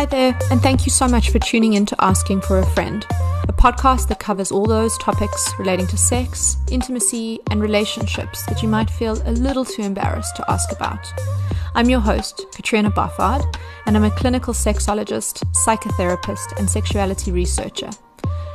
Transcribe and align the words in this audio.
Hi 0.00 0.06
there, 0.06 0.38
and 0.50 0.62
thank 0.62 0.86
you 0.86 0.90
so 0.90 1.06
much 1.06 1.28
for 1.28 1.38
tuning 1.38 1.74
in 1.74 1.84
to 1.84 1.94
Asking 2.02 2.40
for 2.40 2.58
a 2.58 2.64
Friend, 2.64 3.04
a 3.10 3.52
podcast 3.52 4.08
that 4.08 4.18
covers 4.18 4.50
all 4.50 4.64
those 4.64 4.96
topics 4.96 5.52
relating 5.58 5.86
to 5.88 5.98
sex, 5.98 6.56
intimacy, 6.70 7.38
and 7.50 7.60
relationships 7.60 8.46
that 8.46 8.62
you 8.62 8.68
might 8.68 8.88
feel 8.88 9.20
a 9.28 9.32
little 9.32 9.62
too 9.62 9.82
embarrassed 9.82 10.36
to 10.36 10.50
ask 10.50 10.72
about. 10.72 11.06
I'm 11.74 11.90
your 11.90 12.00
host, 12.00 12.46
Katrina 12.54 12.90
Barfard, 12.90 13.44
and 13.84 13.94
I'm 13.94 14.04
a 14.04 14.10
clinical 14.10 14.54
sexologist, 14.54 15.44
psychotherapist, 15.66 16.58
and 16.58 16.70
sexuality 16.70 17.30
researcher. 17.30 17.90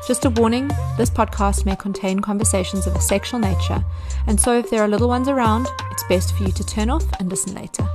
Just 0.08 0.26
a 0.26 0.32
warning 0.32 0.70
this 0.98 1.12
podcast 1.12 1.64
may 1.64 1.76
contain 1.76 2.22
conversations 2.22 2.88
of 2.88 2.96
a 2.96 3.02
sexual 3.02 3.40
nature, 3.40 3.86
and 4.26 4.42
so 4.42 4.58
if 4.58 4.72
there 4.72 4.82
are 4.82 4.88
little 4.88 5.10
ones 5.10 5.28
around, 5.28 5.68
it's 5.92 6.04
best 6.10 6.36
for 6.36 6.42
you 6.42 6.52
to 6.54 6.66
turn 6.66 6.90
off 6.90 7.06
and 7.20 7.30
listen 7.30 7.54
later. 7.54 7.88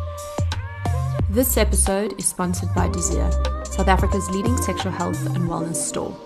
This 1.30 1.56
episode 1.56 2.18
is 2.18 2.26
sponsored 2.26 2.74
by 2.74 2.88
Desire, 2.88 3.30
South 3.64 3.86
Africa's 3.86 4.28
leading 4.30 4.56
sexual 4.56 4.90
health 4.90 5.24
and 5.26 5.48
wellness 5.48 5.76
store. 5.76 6.18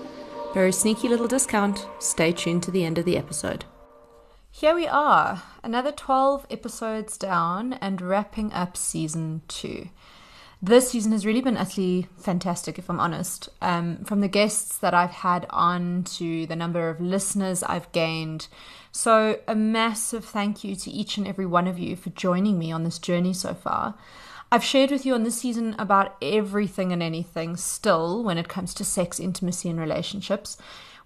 Very 0.54 0.72
sneaky 0.72 1.10
little 1.10 1.28
discount. 1.28 1.86
Stay 1.98 2.32
tuned 2.32 2.62
to 2.62 2.70
the 2.70 2.86
end 2.86 2.96
of 2.96 3.04
the 3.04 3.18
episode. 3.18 3.66
Here 4.50 4.74
we 4.74 4.86
are, 4.86 5.42
another 5.62 5.92
12 5.92 6.46
episodes 6.50 7.18
down 7.18 7.74
and 7.74 8.00
wrapping 8.00 8.50
up 8.54 8.78
season 8.78 9.42
two. 9.46 9.90
This 10.62 10.92
season 10.92 11.12
has 11.12 11.26
really 11.26 11.42
been 11.42 11.58
utterly 11.58 12.08
fantastic, 12.16 12.78
if 12.78 12.88
I'm 12.88 12.98
honest. 12.98 13.50
Um, 13.60 14.04
from 14.06 14.22
the 14.22 14.28
guests 14.28 14.78
that 14.78 14.94
I've 14.94 15.10
had 15.10 15.46
on 15.50 16.04
to 16.14 16.46
the 16.46 16.56
number 16.56 16.88
of 16.88 17.02
listeners 17.02 17.62
I've 17.62 17.92
gained. 17.92 18.48
So, 18.90 19.38
a 19.46 19.54
massive 19.54 20.24
thank 20.24 20.64
you 20.64 20.74
to 20.76 20.90
each 20.90 21.18
and 21.18 21.28
every 21.28 21.44
one 21.44 21.66
of 21.66 21.78
you 21.78 21.94
for 21.94 22.08
joining 22.08 22.58
me 22.58 22.72
on 22.72 22.84
this 22.84 22.98
journey 22.98 23.34
so 23.34 23.52
far. 23.52 23.96
I've 24.54 24.62
shared 24.62 24.92
with 24.92 25.04
you 25.04 25.14
on 25.14 25.24
this 25.24 25.40
season 25.40 25.74
about 25.80 26.16
everything 26.22 26.92
and 26.92 27.02
anything 27.02 27.56
still 27.56 28.22
when 28.22 28.38
it 28.38 28.46
comes 28.46 28.72
to 28.74 28.84
sex, 28.84 29.18
intimacy, 29.18 29.68
and 29.68 29.80
relationships. 29.80 30.56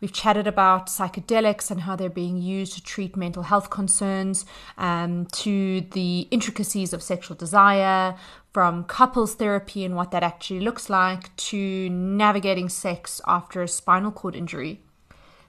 We've 0.02 0.12
chatted 0.12 0.46
about 0.46 0.88
psychedelics 0.88 1.70
and 1.70 1.80
how 1.80 1.96
they're 1.96 2.10
being 2.10 2.36
used 2.36 2.74
to 2.74 2.82
treat 2.82 3.16
mental 3.16 3.44
health 3.44 3.70
concerns, 3.70 4.44
um, 4.76 5.24
to 5.32 5.80
the 5.92 6.28
intricacies 6.30 6.92
of 6.92 7.02
sexual 7.02 7.38
desire, 7.38 8.16
from 8.52 8.84
couples 8.84 9.34
therapy 9.36 9.82
and 9.82 9.96
what 9.96 10.10
that 10.10 10.22
actually 10.22 10.60
looks 10.60 10.90
like, 10.90 11.34
to 11.36 11.88
navigating 11.88 12.68
sex 12.68 13.18
after 13.26 13.62
a 13.62 13.68
spinal 13.68 14.10
cord 14.10 14.36
injury. 14.36 14.82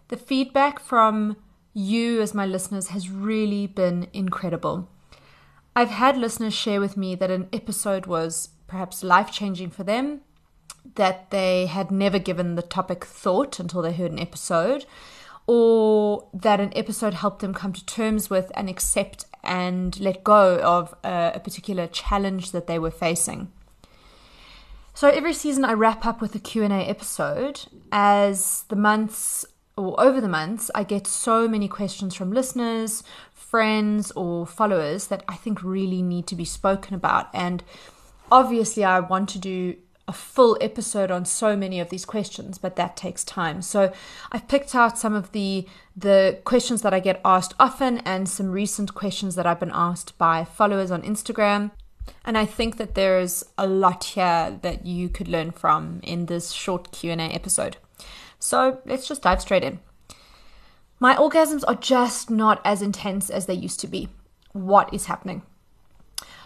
The 0.08 0.16
feedback 0.16 0.80
from 0.80 1.36
you, 1.74 2.22
as 2.22 2.34
my 2.34 2.46
listeners, 2.46 2.88
has 2.88 3.10
really 3.10 3.68
been 3.68 4.08
incredible. 4.14 4.88
I've 5.80 5.92
had 5.92 6.18
listeners 6.18 6.54
share 6.54 6.82
with 6.82 6.98
me 6.98 7.16
that 7.16 7.32
an 7.32 7.48
episode 7.54 8.06
was 8.06 8.50
perhaps 8.68 9.02
life 9.02 9.32
changing 9.32 9.70
for 9.70 9.86
them, 9.86 10.20
that 10.96 11.32
they 11.32 11.68
had 11.68 11.90
never 11.90 12.20
given 12.20 12.56
the 12.56 12.62
topic 12.62 13.06
thought 13.06 13.62
until 13.62 13.82
they 13.82 13.94
heard 13.94 14.12
an 14.12 14.20
episode, 14.20 14.86
or 15.48 16.28
that 16.34 16.60
an 16.60 16.74
episode 16.76 17.14
helped 17.14 17.40
them 17.40 17.54
come 17.54 17.72
to 17.72 17.86
terms 17.86 18.30
with 18.30 18.52
and 18.56 18.70
accept 18.70 19.24
and 19.42 19.98
let 20.02 20.26
go 20.26 20.60
of 20.60 20.94
a, 21.06 21.32
a 21.36 21.40
particular 21.40 21.88
challenge 21.88 22.52
that 22.52 22.68
they 22.68 22.78
were 22.78 22.92
facing. 22.92 23.50
So 24.94 25.08
every 25.08 25.32
season 25.32 25.64
I 25.64 25.72
wrap 25.72 26.06
up 26.06 26.20
with 26.20 26.36
a 26.36 26.40
Q&A 26.40 26.68
episode 26.68 27.62
as 27.90 28.66
the 28.68 28.76
months 28.76 29.46
or 29.80 30.00
over 30.00 30.20
the 30.20 30.28
months 30.28 30.70
I 30.76 30.84
get 30.84 31.08
so 31.08 31.48
many 31.48 31.70
questions 31.70 32.14
from 32.14 32.34
listeners, 32.34 33.02
friends 33.34 34.12
or 34.12 34.46
followers 34.46 35.08
that 35.08 35.24
I 35.28 35.36
think 35.36 35.64
really 35.64 36.02
need 36.02 36.28
to 36.28 36.36
be 36.36 36.46
spoken 36.46 36.94
about. 36.94 37.30
And 37.34 37.64
obviously, 38.30 38.84
I 38.84 39.00
want 39.00 39.30
to 39.30 39.40
do 39.40 39.78
a 40.08 40.12
full 40.12 40.58
episode 40.60 41.12
on 41.12 41.24
so 41.24 41.56
many 41.56 41.80
of 41.80 41.92
these 41.92 42.04
questions 42.04 42.58
but 42.58 42.76
that 42.76 42.98
takes 42.98 43.24
time. 43.24 43.62
So 43.62 43.94
i've 44.32 44.48
picked 44.48 44.74
out 44.74 44.98
some 44.98 45.14
of 45.14 45.32
the 45.34 45.68
the 45.96 46.40
questions 46.46 46.82
that 46.82 46.96
i 46.96 47.00
get 47.00 47.22
asked 47.24 47.54
often 47.60 48.00
and 48.00 48.28
some 48.28 48.50
recent 48.50 48.96
questions 48.96 49.36
that 49.36 49.46
i've 49.46 49.60
been 49.60 49.72
asked 49.72 50.18
by 50.18 50.44
followers 50.44 50.90
on 50.90 51.04
instagram. 51.04 51.70
And 52.26 52.40
i 52.40 52.46
think 52.46 52.78
that 52.78 52.96
there's 52.96 53.46
a 53.56 53.68
lot 53.68 54.04
here 54.16 54.58
that 54.64 54.84
you 54.84 55.10
could 55.10 55.28
learn 55.28 55.52
from 55.52 56.00
in 56.02 56.26
this 56.26 56.54
short 56.54 56.92
q&a 56.92 57.30
episode 57.40 57.78
so 58.40 58.80
let's 58.86 59.08
just 59.08 59.22
dive 59.22 59.42
straight 59.42 59.64
in 59.64 59.80
my 61.02 61.16
orgasms 61.16 61.64
are 61.66 61.76
just 61.76 62.30
not 62.30 62.62
as 62.66 62.82
intense 62.82 63.30
as 63.30 63.46
they 63.46 63.54
used 63.54 63.80
to 63.80 63.88
be. 63.88 64.10
What 64.52 64.94
is 64.94 65.06
happening? 65.06 65.44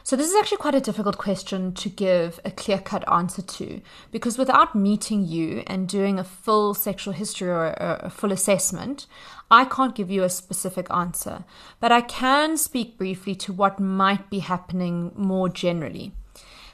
So, 0.06 0.18
this 0.18 0.28
is 0.30 0.36
actually 0.36 0.58
quite 0.58 0.76
a 0.76 0.82
difficult 0.82 1.18
question 1.18 1.74
to 1.76 1.90
give 1.90 2.40
a 2.44 2.52
clear 2.52 2.78
cut 2.78 3.10
answer 3.10 3.42
to 3.42 3.82
because 4.12 4.38
without 4.38 4.76
meeting 4.76 5.26
you 5.26 5.64
and 5.66 5.88
doing 5.88 6.20
a 6.20 6.26
full 6.26 6.74
sexual 6.74 7.14
history 7.14 7.48
or 7.48 7.74
a, 7.78 8.10
full 8.10 8.34
assessment, 8.34 9.08
I 9.50 9.64
can't 9.64 9.96
give 9.96 10.12
you 10.12 10.24
a 10.24 10.30
specific 10.30 10.88
answer. 10.92 11.46
But 11.80 11.94
I 11.94 12.02
can 12.02 12.58
speak 12.58 12.98
briefly 12.98 13.34
to 13.36 13.54
what 13.54 13.80
might 13.80 14.30
be 14.30 14.40
happening 14.40 15.14
more 15.16 15.48
generally. 15.48 16.12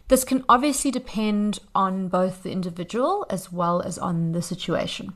This 0.10 0.24
can 0.24 0.44
obviously 0.50 0.90
depend 0.90 1.60
on 1.76 2.08
both 2.08 2.42
the 2.44 2.52
individual 2.52 3.26
as 3.30 3.52
well 3.52 3.82
as 3.82 3.98
on 4.00 4.32
the 4.32 4.42
situation. 4.42 5.14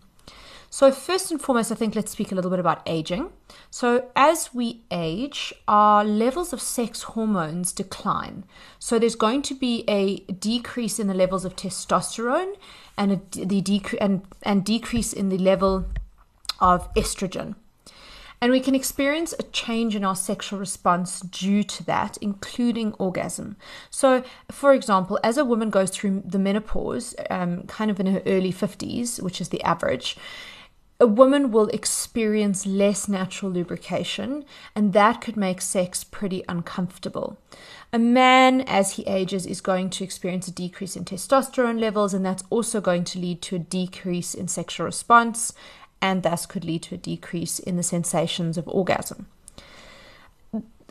So, 0.69 0.91
first 0.91 1.29
and 1.29 1.39
foremost, 1.39 1.71
I 1.71 1.75
think 1.75 1.95
let's 1.95 2.11
speak 2.11 2.31
a 2.31 2.35
little 2.35 2.49
bit 2.49 2.59
about 2.59 2.81
aging. 2.87 3.29
So, 3.69 4.09
as 4.15 4.53
we 4.53 4.81
age, 4.89 5.53
our 5.67 6.03
levels 6.03 6.51
of 6.51 6.61
sex 6.61 7.03
hormones 7.03 7.71
decline. 7.71 8.43
So, 8.79 8.97
there's 8.97 9.15
going 9.15 9.43
to 9.43 9.55
be 9.55 9.83
a 9.87 10.19
decrease 10.33 10.99
in 10.99 11.07
the 11.07 11.13
levels 11.13 11.45
of 11.45 11.55
testosterone 11.55 12.55
and 12.97 13.11
a, 13.11 13.15
the 13.45 13.61
dec- 13.61 13.97
and, 14.01 14.23
and 14.41 14.65
decrease 14.65 15.13
in 15.13 15.29
the 15.29 15.37
level 15.37 15.85
of 16.59 16.91
estrogen. 16.95 17.53
And 18.43 18.51
we 18.51 18.59
can 18.59 18.75
experience 18.75 19.33
a 19.39 19.43
change 19.43 19.95
in 19.95 20.03
our 20.03 20.17
sexual 20.17 20.59
response 20.59 21.21
due 21.21 21.63
to 21.63 21.83
that, 21.85 22.17
including 22.17 22.91
orgasm. 22.95 23.55
So, 23.89 24.21
for 24.51 24.73
example, 24.73 25.17
as 25.23 25.37
a 25.37 25.45
woman 25.45 25.69
goes 25.69 25.91
through 25.91 26.23
the 26.25 26.39
menopause, 26.39 27.15
um, 27.29 27.63
kind 27.67 27.89
of 27.89 28.01
in 28.01 28.07
her 28.07 28.21
early 28.25 28.51
50s, 28.51 29.21
which 29.21 29.39
is 29.39 29.47
the 29.47 29.63
average, 29.63 30.17
a 30.99 31.07
woman 31.07 31.51
will 31.51 31.69
experience 31.69 32.65
less 32.65 33.07
natural 33.07 33.49
lubrication, 33.49 34.43
and 34.75 34.91
that 34.91 35.21
could 35.21 35.37
make 35.37 35.61
sex 35.61 36.03
pretty 36.03 36.43
uncomfortable. 36.49 37.37
A 37.93 37.99
man, 37.99 38.61
as 38.61 38.93
he 38.93 39.03
ages, 39.03 39.45
is 39.45 39.61
going 39.61 39.89
to 39.91 40.03
experience 40.03 40.49
a 40.49 40.51
decrease 40.51 40.97
in 40.97 41.05
testosterone 41.05 41.79
levels, 41.79 42.13
and 42.13 42.25
that's 42.25 42.43
also 42.49 42.81
going 42.81 43.05
to 43.05 43.19
lead 43.19 43.41
to 43.43 43.55
a 43.55 43.59
decrease 43.59 44.33
in 44.33 44.47
sexual 44.47 44.85
response, 44.85 45.53
and 46.03 46.21
thus 46.21 46.45
could 46.45 46.65
lead 46.65 46.83
to 46.83 46.95
a 46.95 46.97
decrease 46.97 47.59
in 47.59 47.77
the 47.77 47.81
sensations 47.81 48.57
of 48.57 48.67
orgasm. 48.67 49.25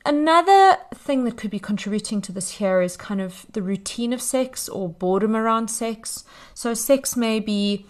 Another 0.07 0.79
thing 0.95 1.25
that 1.25 1.37
could 1.37 1.51
be 1.51 1.59
contributing 1.61 2.23
to 2.23 2.33
this 2.33 2.53
here 2.53 2.81
is 2.81 2.97
kind 2.97 3.21
of 3.21 3.47
the 3.53 3.63
routine 3.63 4.15
of 4.15 4.23
sex 4.23 4.71
or 4.71 4.89
boredom 4.89 5.37
around 5.37 5.69
sex. 5.69 6.25
So, 6.55 6.73
sex 6.73 7.15
may 7.15 7.41
be 7.41 7.85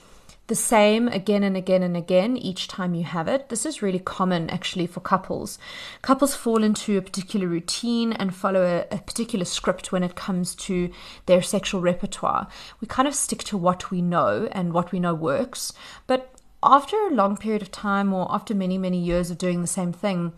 the 0.49 0.57
same 0.57 1.07
again 1.09 1.45
and 1.45 1.57
again 1.57 1.85
and 1.85 1.97
again 1.97 2.37
each 2.37 2.67
time 2.67 2.93
you 2.93 3.05
have 3.05 3.29
it. 3.29 3.49
This 3.49 3.65
is 3.65 3.81
really 3.81 4.01
common 4.01 4.51
actually 4.51 4.89
for 4.89 5.01
couples. 5.01 5.61
Couples 6.03 6.35
fall 6.35 6.65
into 6.65 6.99
a 6.99 7.03
particular 7.03 7.47
routine 7.47 8.13
and 8.13 8.35
follow 8.35 8.63
a, 8.63 8.95
a, 8.95 8.99
particular 8.99 9.45
script 9.45 9.93
when 9.93 10.03
it 10.03 10.17
comes 10.17 10.57
to 10.57 10.91
their 11.27 11.41
sexual 11.41 11.81
repertoire. 11.81 12.49
We 12.81 12.89
kind 12.89 13.07
of 13.07 13.15
stick 13.15 13.45
to 13.45 13.57
what 13.57 13.93
we 13.93 14.03
know 14.03 14.49
and 14.51 14.73
what 14.75 14.91
we 14.91 14.99
know 14.99 15.15
works. 15.15 15.73
But 16.09 16.35
after 16.63 16.97
a 16.97 17.15
long 17.15 17.37
period 17.37 17.63
of 17.63 17.71
time 17.71 18.13
or 18.13 18.33
after 18.33 18.55
many, 18.55 18.79
many 18.79 18.99
years 18.99 19.31
of 19.31 19.39
doing 19.39 19.61
the 19.61 19.67
same 19.67 19.93
thing, 19.93 20.33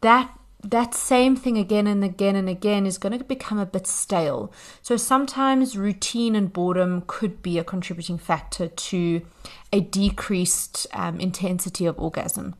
that 0.00 0.30
that 0.62 0.94
same 0.94 1.36
thing 1.36 1.58
again 1.58 1.86
and 1.86 2.02
again 2.02 2.36
and 2.36 2.48
again 2.48 2.86
is 2.86 2.96
going 2.96 3.16
to 3.18 3.24
become 3.24 3.58
a 3.58 3.66
bit 3.66 3.86
stale. 3.86 4.50
So 4.80 4.96
sometimes 4.96 5.76
routine 5.76 6.34
and 6.34 6.52
boredom 6.52 7.04
could 7.06 7.42
be 7.42 7.58
a 7.58 7.64
contributing 7.64 8.16
factor 8.16 8.68
to 8.68 9.22
a 9.72 9.80
decreased 9.80 10.86
um, 10.94 11.20
intensity 11.20 11.84
of 11.84 11.98
orgasm. 11.98 12.54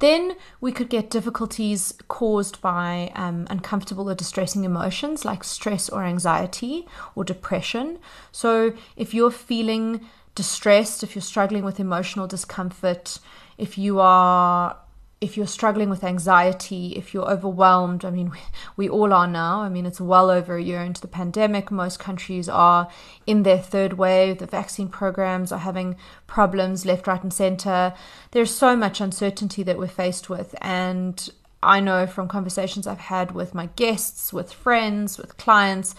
Then 0.00 0.34
we 0.60 0.72
could 0.72 0.90
get 0.90 1.08
difficulties 1.08 1.94
caused 2.08 2.60
by 2.60 3.12
um, 3.14 3.46
uncomfortable 3.48 4.10
or 4.10 4.14
distressing 4.14 4.64
emotions 4.64 5.24
like 5.24 5.44
stress 5.44 5.88
or 5.88 6.02
anxiety 6.02 6.86
or 7.14 7.22
depression. 7.22 7.98
So 8.32 8.74
if 8.96 9.14
you're 9.14 9.30
feeling 9.30 10.00
distressed, 10.34 11.02
if 11.02 11.14
you're 11.14 11.22
struggling 11.22 11.64
with 11.64 11.80
emotional 11.80 12.26
discomfort, 12.26 13.18
if 13.58 13.78
you 13.78 14.00
are 14.00 14.76
if 15.20 15.38
you're 15.38 15.46
struggling 15.46 15.88
with 15.88 16.04
anxiety, 16.04 16.92
if 16.96 17.14
you're 17.14 17.30
overwhelmed, 17.30 18.04
I 18.04 18.10
mean, 18.10 18.30
we, 18.30 18.38
we, 18.76 18.88
all 18.90 19.12
are 19.12 19.26
now. 19.26 19.62
I 19.62 19.70
mean, 19.70 19.86
it's 19.86 20.00
well 20.00 20.30
over 20.30 20.56
a 20.56 20.62
year 20.62 20.82
into 20.82 21.00
the 21.00 21.08
pandemic. 21.08 21.70
Most 21.70 21.98
countries 21.98 22.46
are 22.46 22.88
in 23.26 23.42
their 23.42 23.56
third 23.58 23.94
wave. 23.94 24.38
The 24.38 24.46
vaccine 24.46 24.88
programs 24.88 25.50
are 25.50 25.60
having 25.60 25.96
problems 26.26 26.84
left, 26.84 27.06
right, 27.06 27.22
and 27.22 27.32
center. 27.32 27.94
There's 28.32 28.54
so 28.54 28.76
much 28.76 29.00
uncertainty 29.00 29.62
that 29.62 29.78
we're 29.78 29.88
faced 29.88 30.28
with. 30.28 30.54
And 30.60 31.30
I 31.62 31.80
know 31.80 32.06
from 32.06 32.28
conversations 32.28 32.86
I've 32.86 32.98
had 32.98 33.32
with 33.32 33.54
my 33.54 33.66
guests, 33.76 34.30
with 34.30 34.52
friends, 34.52 35.16
with 35.16 35.38
clients, 35.38 35.94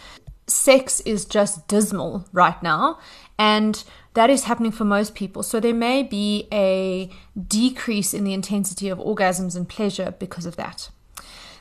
sex 0.45 0.99
is 0.99 1.25
just 1.25 1.67
dismal 1.67 2.25
right 2.31 2.61
now. 2.61 2.99
And 3.39 3.83
that 4.15 4.29
is 4.29 4.45
happening 4.45 4.71
for 4.71 4.85
most 4.85 5.13
people. 5.13 5.43
So 5.43 5.59
there 5.59 5.73
may 5.73 6.01
be 6.03 6.47
a 6.51 7.09
decrease 7.47 8.13
in 8.13 8.23
the 8.23 8.33
intensity 8.33 8.89
of 8.89 8.97
orgasms 8.97 9.55
and 9.55 9.69
pleasure 9.69 10.15
because 10.19 10.45
of 10.45 10.55
that. 10.55 10.89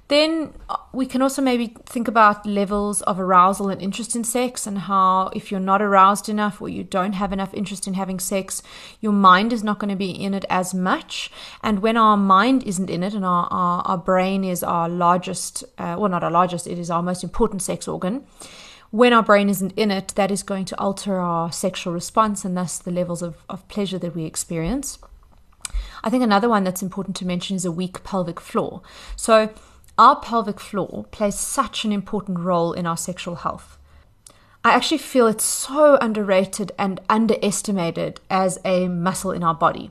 Then 0.09 0.53
uh, 0.69 0.77
we 0.93 1.07
can 1.07 1.23
also 1.23 1.41
maybe 1.41 1.75
think 1.87 2.09
about 2.09 2.45
levels 2.45 3.01
of 3.03 3.19
arousal 3.19 3.71
and 3.71 3.81
interest 3.81 4.15
in 4.15 4.23
sex, 4.23 4.67
and 4.67 4.81
how 4.81 5.31
if 5.35 5.51
you're 5.51 5.61
not 5.61 5.81
aroused 5.81 6.29
enough 6.29 6.61
or 6.61 6.69
you 6.69 6.85
don't 6.85 7.15
have 7.15 7.33
enough 7.33 7.55
interest 7.55 7.87
in 7.87 7.95
having 7.95 8.21
sex, 8.21 8.63
your 9.01 9.13
mind 9.13 9.53
is 9.53 9.65
not 9.65 9.79
going 9.79 9.89
to 9.89 9.97
be 9.97 10.11
in 10.11 10.35
it 10.35 10.45
as 10.51 10.75
much. 10.75 11.31
And 11.63 11.81
when 11.81 11.97
our 11.97 12.19
mind 12.19 12.65
isn't 12.65 12.91
in 12.91 13.03
it, 13.03 13.15
and 13.15 13.25
our, 13.25 13.49
our, 13.51 13.83
our 13.87 13.99
brain 13.99 14.45
is 14.45 14.63
our 14.63 14.91
largest, 14.91 15.65
uh, 15.79 15.97
well, 15.99 16.11
not 16.11 16.23
our 16.23 16.31
largest, 16.31 16.67
it 16.67 16.79
is 16.79 16.91
our 16.91 17.03
most 17.03 17.25
important 17.25 17.63
sex 17.63 17.89
organ 17.89 18.27
when 18.95 19.13
our 19.13 19.25
brain 19.25 19.49
isn't 19.49 19.73
in 19.73 19.91
it, 19.91 20.13
that 20.15 20.31
is 20.31 20.45
going 20.45 20.65
to 20.65 20.79
alter 20.79 21.19
our 21.19 21.51
sexual 21.51 21.93
response 21.93 22.45
and 22.45 22.57
thus 22.57 22.79
the 22.79 22.93
levels 22.93 23.23
of, 23.23 23.43
of 23.49 23.67
pleasure 23.67 23.99
that 23.99 24.15
we 24.15 24.25
experience. 24.25 25.01
I 26.05 26.11
think 26.11 26.23
another 26.23 26.49
one 26.49 26.63
that's 26.63 26.81
important 26.81 27.17
to 27.17 27.27
mention 27.27 27.57
is 27.57 27.65
a 27.65 27.73
weak 27.73 28.05
pelvic 28.05 28.39
floor. 28.39 28.83
So, 29.17 29.53
our 29.99 30.21
pelvic 30.21 30.61
floor 30.61 31.07
plays 31.11 31.37
such 31.37 31.85
an 31.85 31.91
important 31.91 32.39
role 32.39 32.73
in 32.73 32.87
our 32.87 32.97
sexual 32.97 33.35
health. 33.35 33.79
I 34.63 34.71
actually 34.71 34.99
feel 34.99 35.27
it's 35.27 35.43
so 35.43 35.99
underrated 36.01 36.71
and 36.79 37.01
underestimated 37.09 38.21
as 38.31 38.61
a 38.65 38.87
muscle 38.87 39.33
in 39.33 39.43
our 39.43 39.57
body. 39.57 39.91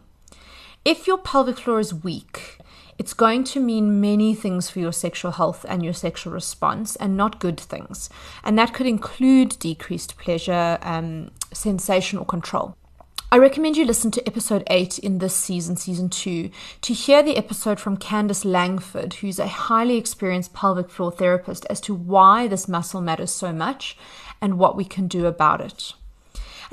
If 0.86 1.08
your 1.08 1.18
pelvic 1.18 1.58
floor 1.58 1.82
is 1.82 1.94
weak, 1.94 2.58
it's 3.04 3.14
going 3.14 3.44
to 3.44 3.60
mean 3.60 4.00
many 4.00 4.34
things 4.34 4.70
for 4.70 4.80
your 4.80 4.94
sexual 4.94 5.34
health 5.34 5.66
and 5.68 5.84
your 5.84 5.92
sexual 5.92 6.32
response, 6.32 6.96
and 6.96 7.18
not 7.18 7.38
good 7.38 7.60
things. 7.60 8.10
And 8.46 8.58
that 8.58 8.74
could 8.74 8.88
include 8.88 9.60
decreased 9.60 10.18
pleasure, 10.18 10.78
um, 10.82 11.30
sensation, 11.52 12.18
or 12.18 12.24
control. 12.26 12.78
I 13.30 13.40
recommend 13.40 13.76
you 13.76 13.84
listen 13.84 14.10
to 14.12 14.26
episode 14.26 14.64
8 14.68 15.00
in 15.00 15.18
this 15.18 15.36
season, 15.36 15.76
season 15.76 16.08
2, 16.08 16.50
to 16.80 16.94
hear 16.94 17.22
the 17.22 17.36
episode 17.36 17.78
from 17.78 17.98
Candice 17.98 18.46
Langford, 18.46 19.16
who's 19.16 19.38
a 19.38 19.48
highly 19.48 19.98
experienced 19.98 20.54
pelvic 20.54 20.90
floor 20.90 21.12
therapist, 21.12 21.66
as 21.70 21.82
to 21.82 21.94
why 21.94 22.48
this 22.48 22.70
muscle 22.70 23.02
matters 23.02 23.32
so 23.32 23.52
much 23.52 23.98
and 24.40 24.58
what 24.58 24.78
we 24.78 24.86
can 24.86 25.10
do 25.10 25.26
about 25.26 25.60
it. 25.60 25.94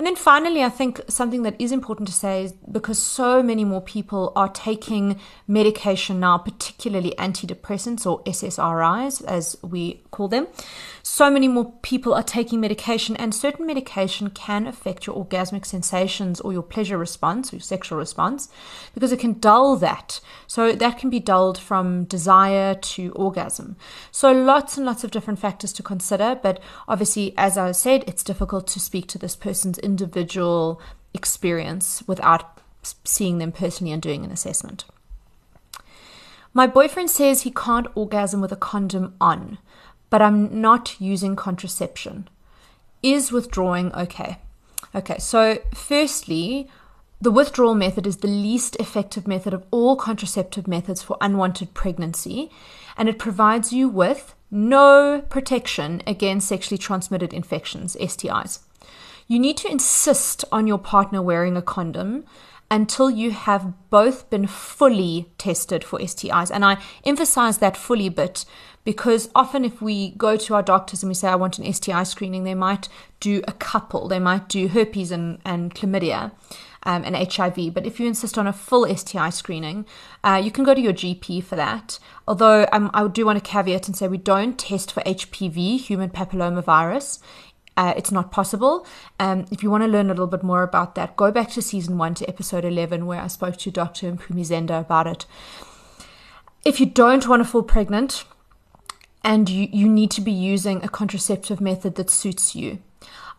And 0.01 0.07
then 0.07 0.17
finally, 0.17 0.65
I 0.65 0.71
think 0.71 0.99
something 1.09 1.43
that 1.43 1.61
is 1.61 1.73
important 1.73 2.09
to 2.09 2.15
say 2.15 2.45
is 2.45 2.53
because 2.53 2.99
so 2.99 3.43
many 3.43 3.67
more 3.67 3.83
people 3.83 4.33
are 4.35 4.49
taking 4.49 5.21
medication 5.47 6.19
now, 6.19 6.39
particularly 6.39 7.15
antidepressants 7.19 8.11
or 8.11 8.25
SSRIs, 8.25 9.23
as 9.27 9.59
we 9.61 10.03
call 10.11 10.29
them. 10.29 10.47
So 11.03 11.31
many 11.31 11.49
more 11.49 11.73
people 11.83 12.15
are 12.15 12.23
taking 12.23 12.61
medication, 12.61 13.15
and 13.17 13.35
certain 13.35 13.67
medication 13.67 14.31
can 14.31 14.67
affect 14.67 15.07
your 15.07 15.23
orgasmic 15.23 15.67
sensations 15.67 16.41
or 16.41 16.55
your 16.55 16.63
pleasure 16.63 16.97
response 16.97 17.53
or 17.53 17.57
your 17.57 17.63
sexual 17.63 17.99
response 17.99 18.49
because 18.95 19.13
it 19.13 19.19
can 19.21 19.39
dull 19.39 19.77
that. 19.77 20.21
So, 20.47 20.73
that 20.73 20.99
can 20.99 21.11
be 21.11 21.21
dulled 21.21 21.59
from 21.59 22.05
desire 22.05 22.75
to 22.75 23.13
orgasm. 23.13 23.77
So, 24.11 24.33
lots 24.33 24.79
and 24.79 24.87
lots 24.87 25.05
of 25.05 25.11
different 25.11 25.41
factors 25.41 25.75
to 25.75 25.83
consider, 25.83 26.39
but 26.43 26.59
obviously, 26.89 27.35
as 27.37 27.59
I 27.59 27.73
said, 27.73 28.05
it's 28.07 28.25
difficult 28.25 28.67
to 28.69 28.81
speak 28.81 29.07
to 29.09 29.19
this 29.19 29.37
person's 29.37 29.79
individual 29.91 30.81
experience 31.13 32.03
without 32.07 32.59
seeing 33.05 33.39
them 33.39 33.53
personally 33.53 33.93
and 33.93 34.03
doing 34.03 34.25
an 34.25 34.31
assessment. 34.31 34.85
My 36.53 36.67
boyfriend 36.67 37.11
says 37.11 37.43
he 37.43 37.51
can't 37.51 37.87
orgasm 37.95 38.41
with 38.41 38.53
a 38.53 38.57
condom 38.57 39.15
on 39.21 39.59
but 40.11 40.21
I'm 40.21 40.61
not 40.61 41.01
using 41.01 41.37
contraception. 41.37 42.29
Is 43.03 43.33
withdrawing 43.33 43.95
okay? 43.95 44.39
Okay, 44.95 45.19
so 45.19 45.59
firstly, 45.73 46.69
the 47.21 47.31
withdrawal 47.31 47.77
method 47.77 48.07
is 48.07 48.19
the 48.19 48.29
least 48.29 48.77
effective 48.77 49.29
method 49.29 49.55
of 49.55 49.65
all 49.71 49.95
contraceptive 49.95 50.67
methods 50.67 51.01
for 51.01 51.17
unwanted 51.21 51.73
pregnancy, 51.73 52.51
and 52.97 53.09
it 53.09 53.19
provides 53.19 53.73
you 53.73 53.89
with 53.89 54.35
no 54.51 55.25
protection 55.31 56.03
against 56.07 56.49
sexually 56.49 56.77
transmitted 56.77 57.33
infections, 57.33 57.97
STIs. 58.01 58.59
You 59.31 59.39
need 59.39 59.59
to 59.59 59.71
insist 59.71 60.45
on 60.51 60.67
your 60.67 60.77
partner 60.77 61.23
wearing 61.23 61.57
a 61.57 61.63
condom 61.63 62.25
until 62.69 63.09
you 63.09 63.31
have 63.31 63.73
both 63.89 64.29
been 64.29 64.49
fully 64.49 65.31
tested 65.39 65.85
for 65.85 66.01
STIs. 66.01 66.51
And 66.53 66.65
I 66.65 66.79
emphasize 67.05 67.59
that 67.59 67.77
fully 67.77 68.09
bit 68.09 68.45
because 68.83 69.31
often 69.33 69.65
if 69.65 69.81
we 69.81 70.11
go 70.13 70.37
to 70.37 70.55
our 70.55 70.63
doctors 70.63 71.05
and 71.05 71.11
we 71.11 71.15
say 71.15 71.29
i 71.29 71.35
want 71.37 71.59
an 71.59 71.73
sti 71.73 72.03
screening 72.03 72.43
they 72.43 72.55
might 72.55 72.89
do 73.21 73.43
a 73.47 73.53
couple. 73.53 74.09
They 74.09 74.19
might 74.19 74.49
do 74.49 74.67
herpes 74.67 75.13
and, 75.13 75.39
and 75.45 75.75
chlamydia 75.75 76.33
um, 76.83 77.05
and 77.05 77.15
hiv 77.15 77.75
but 77.75 77.87
if 77.87 78.01
you 78.01 78.09
insist 78.09 78.37
on 78.37 78.49
a 78.49 78.53
full 78.53 78.85
sti 78.97 79.31
screening 79.31 79.87
uh, 80.25 80.41
you 80.43 80.51
can 80.51 80.65
go 80.65 80.75
to 80.75 80.81
your 80.81 80.93
gp 80.93 81.45
for 81.45 81.55
that. 81.55 82.01
Although 82.27 82.67
um, 82.73 82.91
i 82.95 83.07
do 83.07 83.27
want 83.27 83.43
to 83.43 83.49
caveat 83.49 83.87
and 83.87 83.97
say 83.97 84.09
we 84.09 84.19
don't 84.19 84.59
test 84.59 84.91
for 84.93 85.03
hpv 85.03 85.79
human 85.79 86.11
papillomavirus 86.11 87.21
uh, 87.77 87.95
it's 87.97 88.13
not 88.13 88.31
possible. 88.31 88.87
Um, 89.19 89.47
if 89.51 89.63
you 89.63 89.71
want 89.71 89.85
to 89.85 89.89
learn 89.89 90.07
a 90.07 90.11
little 90.11 90.27
bit 90.27 90.43
more 90.43 90.63
about 90.63 90.95
that, 90.97 91.17
go 91.17 91.31
back 91.31 91.51
to 91.51 91.63
season 91.63 91.99
one 91.99 92.15
to 92.15 92.29
episode 92.29 92.65
11, 92.65 93.07
where 93.07 93.21
I 93.21 93.29
spoke 93.29 93.57
to 93.59 93.71
Dr. 93.71 94.13
Mpumi 94.13 94.47
Zenda 94.47 94.81
about 94.81 95.07
it. 95.07 95.27
If 96.65 96.81
you 96.81 96.87
don't 96.87 97.27
want 97.27 97.41
to 97.41 97.49
fall 97.49 97.63
pregnant, 97.63 98.25
and 99.23 99.49
you, 99.49 99.69
you 99.73 99.89
need 99.89 100.11
to 100.13 100.21
be 100.21 100.33
using 100.33 100.83
a 100.83 100.89
contraceptive 100.89 101.61
method 101.61 101.95
that 101.97 102.11
suits 102.11 102.55
you. 102.55 102.79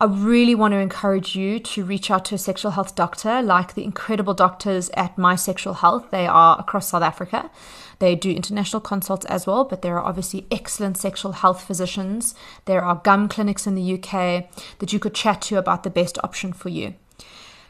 I 0.01 0.05
really 0.05 0.55
want 0.55 0.71
to 0.71 0.79
encourage 0.79 1.35
you 1.35 1.59
to 1.59 1.85
reach 1.85 2.09
out 2.09 2.25
to 2.25 2.33
a 2.33 2.37
sexual 2.39 2.71
health 2.71 2.95
doctor 2.95 3.43
like 3.43 3.75
the 3.75 3.83
incredible 3.83 4.33
doctors 4.33 4.89
at 4.95 5.15
My 5.15 5.35
Sexual 5.35 5.75
Health. 5.75 6.09
They 6.09 6.25
are 6.25 6.59
across 6.59 6.89
South 6.89 7.03
Africa. 7.03 7.51
They 7.99 8.15
do 8.15 8.31
international 8.31 8.79
consults 8.79 9.27
as 9.27 9.45
well, 9.45 9.63
but 9.63 9.83
there 9.83 9.99
are 9.99 10.03
obviously 10.03 10.47
excellent 10.49 10.97
sexual 10.97 11.33
health 11.33 11.63
physicians. 11.63 12.33
There 12.65 12.83
are 12.83 12.95
gum 13.03 13.29
clinics 13.29 13.67
in 13.67 13.75
the 13.75 13.93
UK 13.93 14.49
that 14.79 14.91
you 14.91 14.97
could 14.97 15.13
chat 15.13 15.39
to 15.43 15.59
about 15.59 15.83
the 15.83 15.91
best 15.91 16.17
option 16.23 16.51
for 16.51 16.69
you 16.69 16.95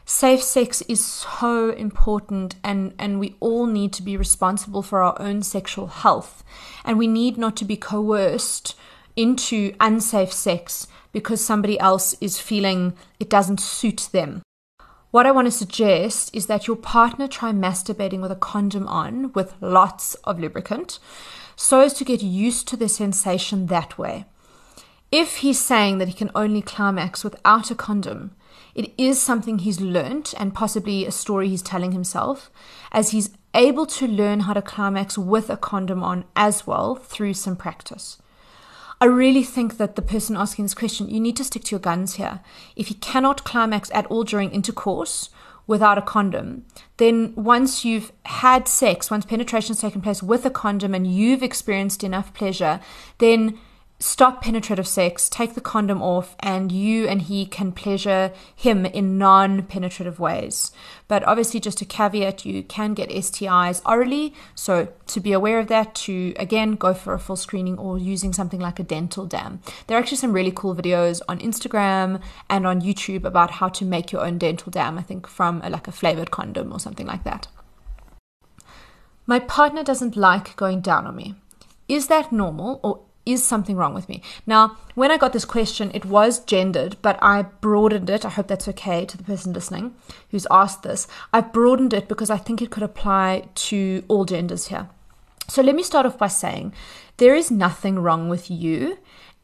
safe 0.04 0.42
sex 0.42 0.82
is 0.82 1.04
so 1.04 1.70
important 1.70 2.56
and, 2.64 2.92
and 2.98 3.20
we 3.20 3.36
all 3.40 3.66
need 3.66 3.92
to 3.92 4.02
be 4.02 4.16
responsible 4.16 4.82
for 4.82 5.00
our 5.00 5.16
own 5.20 5.42
sexual 5.42 5.86
health. 5.86 6.42
And 6.84 6.98
we 6.98 7.06
need 7.06 7.38
not 7.38 7.56
to 7.58 7.64
be 7.64 7.76
coerced 7.76 8.74
into 9.16 9.74
unsafe 9.80 10.32
sex 10.32 10.86
because 11.12 11.44
somebody 11.44 11.78
else 11.78 12.14
is 12.20 12.40
feeling 12.40 12.94
it 13.20 13.28
doesn't 13.28 13.60
suit 13.60 14.08
them. 14.12 14.42
What 15.10 15.26
I 15.26 15.30
want 15.30 15.46
to 15.46 15.52
suggest 15.52 16.34
is 16.34 16.46
that 16.46 16.66
your 16.66 16.76
partner 16.76 17.28
try 17.28 17.52
masturbating 17.52 18.22
with 18.22 18.32
a 18.32 18.36
condom 18.36 18.88
on 18.88 19.32
with 19.34 19.54
lots 19.60 20.14
of 20.24 20.40
lubricant 20.40 20.98
so 21.54 21.80
as 21.80 21.92
to 21.94 22.04
get 22.04 22.22
used 22.22 22.66
to 22.68 22.76
the 22.76 22.88
sensation 22.88 23.66
that 23.66 23.98
way. 23.98 24.24
If 25.10 25.38
he's 25.38 25.60
saying 25.60 25.98
that 25.98 26.08
he 26.08 26.14
can 26.14 26.30
only 26.34 26.62
climax 26.62 27.22
without 27.22 27.70
a 27.70 27.74
condom, 27.74 28.34
it 28.74 28.94
is 28.96 29.20
something 29.20 29.58
he's 29.58 29.80
learnt 29.80 30.32
and 30.38 30.54
possibly 30.54 31.04
a 31.04 31.10
story 31.10 31.50
he's 31.50 31.60
telling 31.60 31.92
himself, 31.92 32.50
as 32.90 33.10
he's 33.10 33.36
able 33.54 33.84
to 33.84 34.06
learn 34.06 34.40
how 34.40 34.54
to 34.54 34.62
climax 34.62 35.18
with 35.18 35.50
a 35.50 35.58
condom 35.58 36.02
on 36.02 36.24
as 36.34 36.66
well 36.66 36.94
through 36.94 37.34
some 37.34 37.56
practice. 37.56 38.16
I 39.02 39.06
really 39.06 39.42
think 39.42 39.78
that 39.78 39.96
the 39.96 40.00
person 40.00 40.36
asking 40.36 40.64
this 40.64 40.74
question, 40.74 41.08
you 41.08 41.18
need 41.18 41.36
to 41.38 41.42
stick 41.42 41.64
to 41.64 41.70
your 41.72 41.80
guns 41.80 42.14
here. 42.14 42.38
If 42.76 42.86
he 42.86 42.94
cannot 42.94 43.42
climax 43.42 43.90
at 43.92 44.06
all 44.06 44.22
during 44.22 44.52
intercourse 44.52 45.28
without 45.66 45.98
a 45.98 46.02
condom, 46.02 46.66
then 46.98 47.32
once 47.34 47.84
you've 47.84 48.12
had 48.26 48.68
sex, 48.68 49.10
once 49.10 49.26
penetration's 49.26 49.80
taken 49.80 50.02
place 50.02 50.22
with 50.22 50.46
a 50.46 50.50
condom 50.50 50.94
and 50.94 51.12
you've 51.12 51.42
experienced 51.42 52.04
enough 52.04 52.32
pleasure, 52.32 52.78
then 53.18 53.58
stop 54.02 54.42
penetrative 54.42 54.86
sex, 54.86 55.28
take 55.28 55.54
the 55.54 55.60
condom 55.60 56.02
off, 56.02 56.34
and 56.40 56.72
you 56.72 57.06
and 57.06 57.22
he 57.22 57.46
can 57.46 57.70
pleasure 57.70 58.32
him 58.54 58.84
in 58.84 59.16
non 59.16 59.62
penetrative 59.62 60.18
ways. 60.18 60.72
But 61.06 61.22
obviously, 61.22 61.60
just 61.60 61.80
a 61.80 61.84
caveat 61.84 62.44
you 62.44 62.64
can 62.64 62.94
get 62.94 63.10
STIs 63.10 63.80
orally, 63.86 64.34
so 64.56 64.88
to 65.06 65.20
be 65.20 65.32
aware 65.32 65.60
of 65.60 65.68
that, 65.68 65.94
to 66.06 66.34
again 66.36 66.72
go 66.72 66.92
for 66.92 67.14
a 67.14 67.18
full 67.18 67.36
screening 67.36 67.78
or 67.78 67.96
using 67.96 68.32
something 68.32 68.58
like 68.58 68.80
a 68.80 68.82
dental 68.82 69.24
dam. 69.24 69.60
There 69.86 69.96
are 69.96 70.00
actually 70.00 70.18
some 70.18 70.32
really 70.32 70.52
cool 70.52 70.74
videos 70.74 71.20
on 71.28 71.38
Instagram 71.38 72.20
and 72.50 72.66
on 72.66 72.80
YouTube 72.82 73.24
about 73.24 73.52
how 73.52 73.68
to 73.68 73.84
make 73.84 74.10
your 74.10 74.26
own 74.26 74.36
dental 74.36 74.70
dam, 74.70 74.98
I 74.98 75.02
think 75.02 75.28
from 75.28 75.60
a, 75.62 75.70
like 75.70 75.86
a 75.86 75.92
flavored 75.92 76.32
condom 76.32 76.72
or 76.72 76.80
something 76.80 77.06
like 77.06 77.22
that. 77.22 77.46
My 79.26 79.38
partner 79.38 79.84
doesn't 79.84 80.16
like 80.16 80.56
going 80.56 80.80
down 80.80 81.06
on 81.06 81.14
me. 81.14 81.36
Is 81.86 82.08
that 82.08 82.32
normal 82.32 82.80
or 82.82 83.02
is 83.24 83.44
something 83.44 83.76
wrong 83.76 83.94
with 83.94 84.08
me? 84.08 84.22
Now, 84.46 84.76
when 84.94 85.10
I 85.10 85.16
got 85.16 85.32
this 85.32 85.44
question, 85.44 85.90
it 85.94 86.04
was 86.04 86.44
gendered, 86.44 86.96
but 87.02 87.18
I 87.22 87.42
broadened 87.42 88.10
it. 88.10 88.24
I 88.24 88.30
hope 88.30 88.48
that's 88.48 88.68
okay 88.68 89.04
to 89.06 89.16
the 89.16 89.24
person 89.24 89.52
listening 89.52 89.94
who's 90.30 90.46
asked 90.50 90.82
this. 90.82 91.06
I've 91.32 91.52
broadened 91.52 91.92
it 91.92 92.08
because 92.08 92.30
I 92.30 92.36
think 92.36 92.60
it 92.60 92.70
could 92.70 92.82
apply 92.82 93.48
to 93.54 94.04
all 94.08 94.24
genders 94.24 94.68
here. 94.68 94.88
So 95.48 95.62
let 95.62 95.74
me 95.74 95.82
start 95.82 96.06
off 96.06 96.18
by 96.18 96.28
saying 96.28 96.72
there 97.16 97.34
is 97.34 97.50
nothing 97.50 97.98
wrong 97.98 98.28
with 98.28 98.50
you 98.50 98.98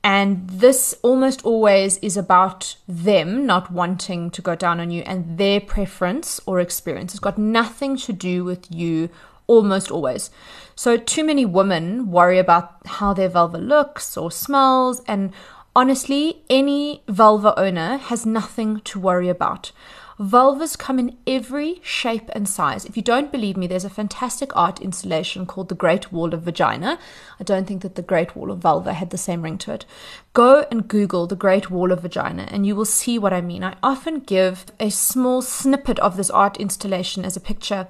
And 0.04 0.48
this 0.48 0.94
almost 1.02 1.44
always 1.44 1.98
is 1.98 2.16
about 2.16 2.76
them 2.86 3.46
not 3.46 3.72
wanting 3.72 4.30
to 4.30 4.42
go 4.42 4.54
down 4.54 4.80
on 4.80 4.90
you 4.90 5.02
and 5.02 5.38
their 5.38 5.60
preference 5.60 6.40
or 6.46 6.60
experience. 6.60 7.12
It's 7.12 7.20
got 7.20 7.36
nothing 7.36 7.96
to 7.98 8.12
do 8.12 8.44
with 8.44 8.70
you 8.70 9.10
almost 9.48 9.90
always. 9.90 10.30
So, 10.76 10.96
too 10.96 11.24
many 11.24 11.44
women 11.44 12.12
worry 12.12 12.38
about 12.38 12.76
how 12.86 13.12
their 13.12 13.28
vulva 13.28 13.58
looks 13.58 14.16
or 14.16 14.30
smells, 14.30 15.02
and 15.08 15.32
honestly, 15.74 16.44
any 16.48 17.02
vulva 17.08 17.58
owner 17.58 17.96
has 17.96 18.24
nothing 18.24 18.80
to 18.82 19.00
worry 19.00 19.28
about. 19.28 19.72
Vulvas 20.20 20.76
come 20.76 20.98
in 20.98 21.16
every 21.28 21.80
shape 21.80 22.28
and 22.32 22.48
size. 22.48 22.84
If 22.84 22.96
you 22.96 23.04
don't 23.04 23.30
believe 23.30 23.56
me, 23.56 23.68
there's 23.68 23.84
a 23.84 23.90
fantastic 23.90 24.54
art 24.56 24.80
installation 24.80 25.46
called 25.46 25.68
The 25.68 25.76
Great 25.76 26.12
Wall 26.12 26.34
of 26.34 26.42
Vagina. 26.42 26.98
I 27.38 27.44
don't 27.44 27.68
think 27.68 27.82
that 27.82 27.94
The 27.94 28.02
Great 28.02 28.34
Wall 28.34 28.50
of 28.50 28.58
Vulva 28.58 28.94
had 28.94 29.10
the 29.10 29.18
same 29.18 29.42
ring 29.42 29.58
to 29.58 29.72
it. 29.72 29.84
Go 30.32 30.66
and 30.72 30.88
Google 30.88 31.28
The 31.28 31.36
Great 31.36 31.70
Wall 31.70 31.92
of 31.92 32.02
Vagina 32.02 32.48
and 32.50 32.66
you 32.66 32.74
will 32.74 32.84
see 32.84 33.16
what 33.16 33.32
I 33.32 33.40
mean. 33.40 33.62
I 33.62 33.76
often 33.80 34.18
give 34.18 34.66
a 34.80 34.90
small 34.90 35.40
snippet 35.40 36.00
of 36.00 36.16
this 36.16 36.30
art 36.30 36.56
installation 36.56 37.24
as 37.24 37.36
a 37.36 37.40
picture 37.40 37.86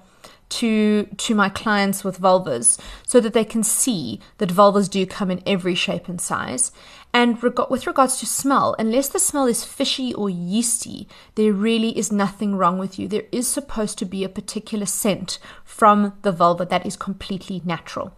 to 0.51 1.05
to 1.17 1.35
my 1.35 1.49
clients 1.49 2.05
with 2.05 2.21
vulvas 2.21 2.79
so 3.07 3.21
that 3.21 3.33
they 3.33 3.45
can 3.45 3.63
see 3.63 4.21
that 4.39 4.49
vulvas 4.49 4.89
do 4.89 5.05
come 5.07 5.31
in 5.31 5.43
every 5.47 5.75
shape 5.75 6.09
and 6.09 6.21
size 6.21 6.73
and 7.13 7.43
reg- 7.43 7.71
with 7.71 7.87
regards 7.87 8.19
to 8.19 8.27
smell, 8.27 8.77
unless 8.79 9.09
the 9.09 9.19
smell 9.19 9.47
is 9.47 9.65
fishy 9.65 10.13
or 10.13 10.29
yeasty, 10.29 11.09
there 11.37 11.53
really 11.53 11.97
is 11.97 12.13
nothing 12.13 12.57
wrong 12.57 12.79
with 12.79 12.99
you. 12.99 13.09
There 13.09 13.25
is 13.33 13.49
supposed 13.49 13.99
to 13.99 14.05
be 14.05 14.25
a 14.25 14.29
particular 14.29 14.87
scent 14.87 15.39
from 15.65 16.15
the 16.23 16.33
vulva 16.33 16.67
that 16.67 16.85
is 16.85 16.97
completely 16.97 17.63
natural. 17.65 18.15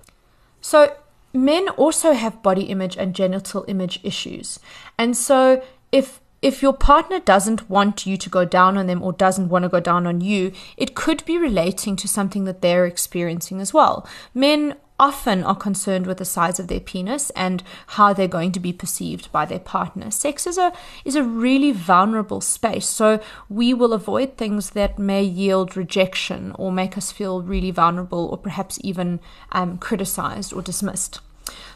So, 0.60 0.96
men 1.32 1.68
also 1.70 2.12
have 2.12 2.42
body 2.42 2.62
image 2.62 2.96
and 2.96 3.14
genital 3.14 3.64
image 3.68 4.00
issues. 4.02 4.58
And 4.98 5.16
so, 5.16 5.62
if 5.92 6.20
if 6.42 6.62
your 6.62 6.72
partner 6.72 7.20
doesn't 7.20 7.68
want 7.68 8.06
you 8.06 8.16
to 8.16 8.30
go 8.30 8.44
down 8.44 8.78
on 8.78 8.86
them 8.86 9.02
or 9.02 9.12
doesn't 9.12 9.48
want 9.48 9.64
to 9.64 9.68
go 9.68 9.80
down 9.80 10.06
on 10.06 10.20
you, 10.20 10.52
it 10.76 10.94
could 10.94 11.24
be 11.24 11.36
relating 11.36 11.96
to 11.96 12.08
something 12.08 12.44
that 12.44 12.62
they're 12.62 12.86
experiencing 12.86 13.60
as 13.60 13.74
well. 13.74 14.06
Men 14.32 14.76
often 15.00 15.42
are 15.42 15.56
concerned 15.56 16.06
with 16.06 16.18
the 16.18 16.24
size 16.24 16.60
of 16.60 16.68
their 16.68 16.78
penis 16.78 17.30
and 17.30 17.62
how 17.88 18.12
they're 18.12 18.28
going 18.28 18.52
to 18.52 18.60
be 18.60 18.72
perceived 18.72 19.32
by 19.32 19.46
their 19.46 19.58
partner. 19.58 20.10
Sex 20.10 20.46
is 20.46 20.58
a 20.58 20.72
is 21.04 21.16
a 21.16 21.22
really 21.22 21.72
vulnerable 21.72 22.42
space, 22.42 22.86
so 22.86 23.18
we 23.48 23.72
will 23.72 23.94
avoid 23.94 24.36
things 24.36 24.70
that 24.70 24.98
may 24.98 25.22
yield 25.22 25.76
rejection 25.76 26.52
or 26.58 26.70
make 26.70 26.98
us 26.98 27.10
feel 27.10 27.42
really 27.42 27.70
vulnerable 27.70 28.28
or 28.30 28.36
perhaps 28.36 28.78
even 28.84 29.20
um, 29.52 29.78
criticized 29.78 30.52
or 30.52 30.60
dismissed. 30.60 31.20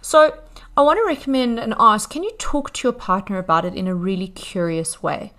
So 0.03 0.39
I 0.77 0.83
want 0.83 0.99
to 0.99 1.07
recommend 1.07 1.61
and 1.61 1.73
ask, 1.79 2.11
can 2.11 2.25
you 2.25 2.33
talk 2.37 2.73
to 2.73 2.89
your 2.89 2.93
partner 2.93 3.39
about 3.39 3.65
it 3.65 3.75
in 3.75 3.87
a 3.87 3.95
really 3.95 4.27
curious 4.27 5.01
way? 5.01 5.33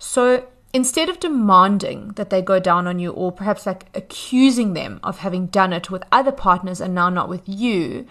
So 0.00 0.48
instead 0.72 1.08
of 1.08 1.20
demanding 1.20 2.08
that 2.16 2.30
they 2.30 2.42
go 2.42 2.58
down 2.58 2.88
on 2.88 2.98
you 2.98 3.12
or 3.12 3.30
perhaps 3.30 3.66
like 3.66 3.86
accusing 3.94 4.72
them 4.72 4.98
of 5.04 5.18
having 5.18 5.46
done 5.46 5.72
it 5.72 5.92
with 5.92 6.02
other 6.10 6.32
partners 6.32 6.80
and 6.80 6.92
now 6.92 7.08
not 7.08 7.28
with 7.28 7.42
you, 7.46 8.04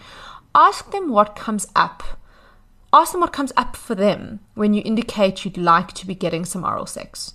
ask 0.55 0.89
them 0.91 1.09
what 1.09 1.36
comes 1.36 1.67
up. 1.75 2.01
Ask 2.93 3.12
them 3.12 3.21
what 3.21 3.33
comes 3.33 3.51
up 3.57 3.75
for 3.75 3.93
them 3.93 4.39
when 4.55 4.74
you 4.74 4.81
indicate 4.86 5.43
you'd 5.43 5.57
like 5.57 5.91
to 5.93 6.07
be 6.07 6.15
getting 6.15 6.45
some 6.45 6.63
oral 6.63 6.86
sex. 6.86 7.33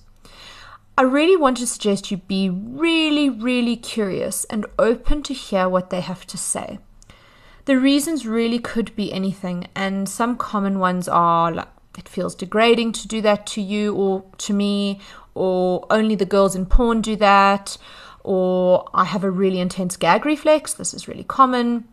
I 0.97 1.03
really 1.03 1.37
want 1.37 1.59
to 1.59 1.67
suggest 1.67 2.11
you 2.11 2.17
be 2.17 2.49
really, 2.49 3.29
really 3.29 3.77
curious 3.77 4.45
and 4.45 4.65
open 4.79 5.23
to 5.25 5.35
hear 5.35 5.69
what 5.69 5.91
they 5.91 6.01
have 6.01 6.27
to 6.29 6.39
say. 6.39 6.79
The 7.67 7.79
reasons 7.79 8.27
really 8.27 8.59
could 8.59 8.95
be 8.95 9.13
anything, 9.13 9.69
and 9.75 10.09
some 10.09 10.37
common 10.37 10.79
ones 10.79 11.09
are 11.09 11.51
like 11.51 11.69
it 11.97 12.09
feels 12.09 12.35
degrading 12.35 12.93
to 12.93 13.09
do 13.09 13.23
that 13.23 13.47
to 13.47 13.63
you 13.63 13.95
or 13.95 14.25
to 14.39 14.53
me, 14.53 15.01
or 15.35 15.87
only 15.91 16.15
the 16.15 16.27
girls 16.27 16.57
in 16.57 16.67
porn 16.67 17.01
do 17.01 17.17
that, 17.17 17.79
or 18.23 18.89
I 18.93 19.05
have 19.05 19.25
a 19.25 19.31
really 19.31 19.61
intense 19.61 19.97
gag 19.97 20.27
reflex. 20.27 20.75
This 20.75 20.93
is 20.93 21.09
really 21.09 21.25
common. 21.25 21.87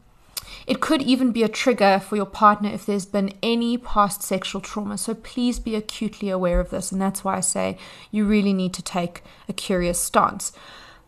It 0.68 0.80
could 0.80 1.02
even 1.02 1.32
be 1.32 1.44
a 1.44 1.48
trigger 1.48 2.00
for 2.00 2.16
your 2.16 2.26
partner 2.26 2.70
if 2.70 2.86
there's 2.86 3.06
been 3.06 3.34
any 3.42 3.78
past 3.78 4.22
sexual 4.24 4.62
trauma. 4.62 4.98
So 4.98 5.14
please 5.14 5.60
be 5.60 5.76
acutely 5.76 6.30
aware 6.30 6.60
of 6.60 6.70
this. 6.70 6.92
And 6.92 7.02
that's 7.02 7.24
why 7.24 7.38
I 7.38 7.42
say 7.42 7.78
you 8.12 8.26
really 8.26 8.54
need 8.54 8.74
to 8.74 8.82
take 8.82 9.24
a 9.48 9.54
curious 9.54 10.00
stance. 10.00 10.52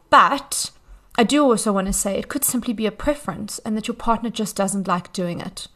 But 0.10 0.72
I 1.16 1.24
do 1.24 1.44
also 1.44 1.72
want 1.72 1.88
to 1.88 1.94
say 1.94 2.18
it 2.18 2.28
could 2.28 2.44
simply 2.44 2.74
be 2.74 2.88
a 2.88 2.92
preference 2.92 3.60
and 3.60 3.78
that 3.78 3.88
your 3.88 3.96
partner 3.96 4.30
just 4.30 4.56
doesn't 4.56 4.88
like 4.88 5.14
doing 5.14 5.40
it. 5.40 5.68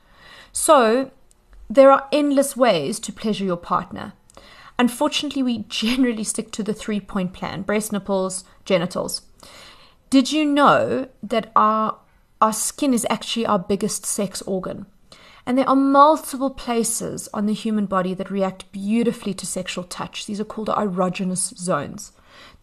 So 0.51 1.12
there 1.70 1.91
are 1.91 2.08
endless 2.12 2.58
ways 2.58 3.00
to 3.01 3.12
pleasure 3.13 3.46
your 3.46 3.58
partner. 3.58 4.13
Unfortunately, 4.79 5.44
we 5.44 5.60
generally 5.70 6.24
stick 6.24 6.51
to 6.53 6.63
the 6.63 6.74
three 6.74 7.00
point 7.00 7.34
plan 7.34 7.62
breast, 7.62 7.91
nipples, 7.91 8.44
genitals. 8.65 9.22
Did 10.10 10.32
you 10.32 10.46
know 10.46 11.10
that 11.22 11.51
our, 11.56 11.98
our 12.41 12.53
skin 12.53 12.94
is 12.94 13.06
actually 13.10 13.46
our 13.46 13.60
biggest 13.60 14.06
sex 14.06 14.41
organ? 14.44 14.86
And 15.48 15.58
there 15.58 15.70
are 15.70 15.77
multiple 15.77 16.50
places 16.50 17.30
on 17.34 17.46
the 17.46 17.54
human 17.54 17.86
body 17.86 18.13
that 18.13 18.30
react 18.30 18.70
beautifully 18.74 19.34
to 19.36 19.46
sexual 19.46 19.86
touch. 19.86 20.25
These 20.25 20.42
are 20.42 20.44
called 20.44 20.68
erogenous 20.68 21.58
zones. 21.58 22.12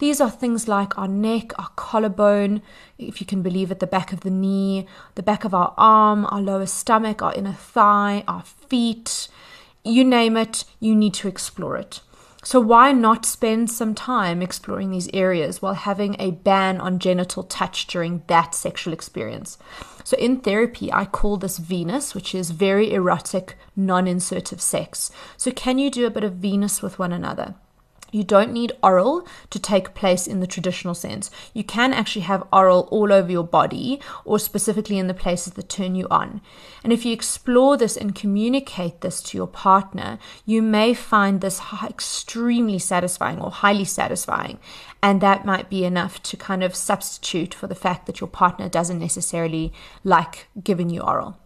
These 0.01 0.21
are 0.21 0.31
things 0.31 0.69
like 0.69 0.99
our 0.99 1.09
neck, 1.09 1.59
our 1.59 1.71
collarbone, 1.77 2.61
if 2.99 3.23
you 3.23 3.27
can 3.27 3.41
believe 3.41 3.71
it, 3.71 3.81
the 3.81 3.87
back 3.87 4.13
of 4.13 4.21
the 4.21 4.31
knee, 4.31 4.87
the 5.15 5.23
back 5.23 5.47
of 5.47 5.55
our 5.55 5.73
arm, 5.79 6.27
our 6.27 6.43
lower 6.43 6.67
stomach, 6.67 7.23
our 7.23 7.33
inner 7.33 7.55
thigh, 7.55 8.23
our 8.29 8.43
feet. 8.43 9.29
You 9.83 10.05
name 10.05 10.37
it, 10.37 10.67
you 10.79 10.95
need 10.95 11.15
to 11.15 11.29
explore 11.29 11.79
it. 11.79 12.03
So, 12.43 12.61
why 12.61 12.93
not 12.93 13.25
spend 13.25 13.71
some 13.71 13.95
time 13.95 14.43
exploring 14.43 14.91
these 14.91 15.09
areas 15.15 15.63
while 15.63 15.73
having 15.73 16.17
a 16.19 16.33
ban 16.33 16.83
on 16.83 16.99
genital 16.99 17.45
touch 17.45 17.87
during 17.87 18.23
that 18.27 18.55
sexual 18.55 18.93
experience? 18.93 19.57
So, 20.05 20.17
in 20.19 20.41
therapy, 20.41 20.93
I 20.93 21.07
call 21.07 21.39
this 21.39 21.59
Venus, 21.59 22.15
which 22.15 22.35
is 22.35 22.51
very 22.51 22.93
erotic, 22.93 23.57
non 23.75 24.07
insertive 24.07 24.61
sex. 24.61 25.11
So, 25.39 25.51
can 25.51 25.79
you 25.79 25.91
do 25.91 26.07
a 26.07 26.11
bit 26.11 26.25
of 26.25 26.35
Venus 26.35 26.83
with 26.83 26.99
one 26.99 27.13
another? 27.13 27.55
You 28.15 28.23
don't 28.23 28.53
need 28.53 28.71
oral 28.81 29.27
to 29.51 29.59
take 29.59 29.93
place 29.93 30.29
in 30.29 30.39
the 30.39 30.47
traditional 30.47 30.95
sense. 30.95 31.33
You 31.53 31.65
can 31.65 31.93
actually 31.93 32.23
have 32.23 32.47
oral 32.53 32.87
all 32.93 33.13
over 33.13 33.29
your 33.29 33.43
body 33.43 34.01
or 34.25 34.39
specifically 34.39 34.99
in 34.99 35.09
the 35.09 35.15
places 35.15 35.55
that 35.55 35.69
turn 35.69 35.97
you 35.97 36.07
on. 36.13 36.41
And 36.85 36.93
if 36.93 37.05
you 37.05 37.13
explore 37.13 37.77
this 37.77 37.97
and 37.97 38.15
communicate 38.15 39.01
this 39.01 39.21
to 39.23 39.37
your 39.37 39.49
partner, 39.49 40.21
you 40.47 40.63
may 40.63 40.95
find 40.95 41.41
this 41.41 41.61
extremely 41.83 42.79
satisfying 42.79 43.41
or 43.41 43.51
highly 43.51 43.85
satisfying. 43.85 44.61
And 45.03 45.21
that 45.21 45.45
might 45.45 45.69
be 45.69 45.85
enough 45.85 46.23
to 46.23 46.37
kind 46.37 46.63
of 46.63 46.77
substitute 46.77 47.53
for 47.53 47.67
the 47.67 47.75
fact 47.75 48.07
that 48.07 48.21
your 48.21 48.29
partner 48.29 48.69
doesn't 48.69 49.01
necessarily 49.01 49.73
like 50.05 50.47
giving 50.63 50.89
you 50.89 51.01
oral. 51.01 51.37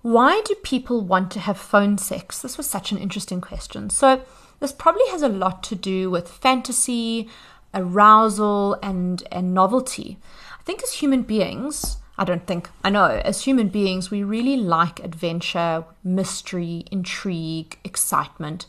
Why 0.00 0.40
do 0.46 0.54
people 0.54 1.02
want 1.02 1.30
to 1.32 1.40
have 1.40 1.58
phone 1.58 1.98
sex? 1.98 2.40
This 2.40 2.56
was 2.56 2.70
such 2.70 2.90
an 2.90 2.96
interesting 2.96 3.42
question. 3.42 3.90
So, 3.90 4.22
this 4.64 4.72
probably 4.72 5.06
has 5.10 5.20
a 5.20 5.28
lot 5.28 5.62
to 5.62 5.74
do 5.74 6.08
with 6.08 6.26
fantasy, 6.26 7.28
arousal, 7.74 8.78
and, 8.82 9.22
and 9.30 9.52
novelty. 9.52 10.16
I 10.58 10.62
think 10.62 10.82
as 10.82 10.94
human 10.94 11.20
beings, 11.20 11.98
I 12.16 12.24
don't 12.24 12.46
think, 12.46 12.70
I 12.82 12.88
know, 12.88 13.20
as 13.22 13.42
human 13.44 13.68
beings, 13.68 14.10
we 14.10 14.22
really 14.22 14.56
like 14.56 15.00
adventure, 15.00 15.84
mystery, 16.02 16.86
intrigue, 16.90 17.78
excitement. 17.84 18.64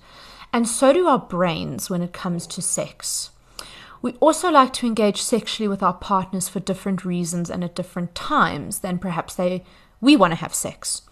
And 0.51 0.67
so 0.67 0.91
do 0.91 1.07
our 1.07 1.17
brains 1.17 1.89
when 1.89 2.01
it 2.01 2.11
comes 2.11 2.45
to 2.47 2.61
sex. 2.61 3.29
We 4.01 4.15
also 4.19 4.51
like 4.51 4.73
to 4.73 4.87
engage 4.87 5.21
sexually 5.21 5.69
with 5.69 5.81
our 5.81 5.93
partners 5.93 6.49
for 6.49 6.59
different 6.59 7.05
reasons 7.05 7.49
and 7.49 7.63
at 7.63 7.73
different 7.73 8.15
times 8.15 8.79
than 8.79 8.99
perhaps 8.99 9.35
they 9.35 9.63
we 10.01 10.17
want 10.17 10.31
to 10.31 10.39
have 10.39 10.53
sex. 10.53 11.03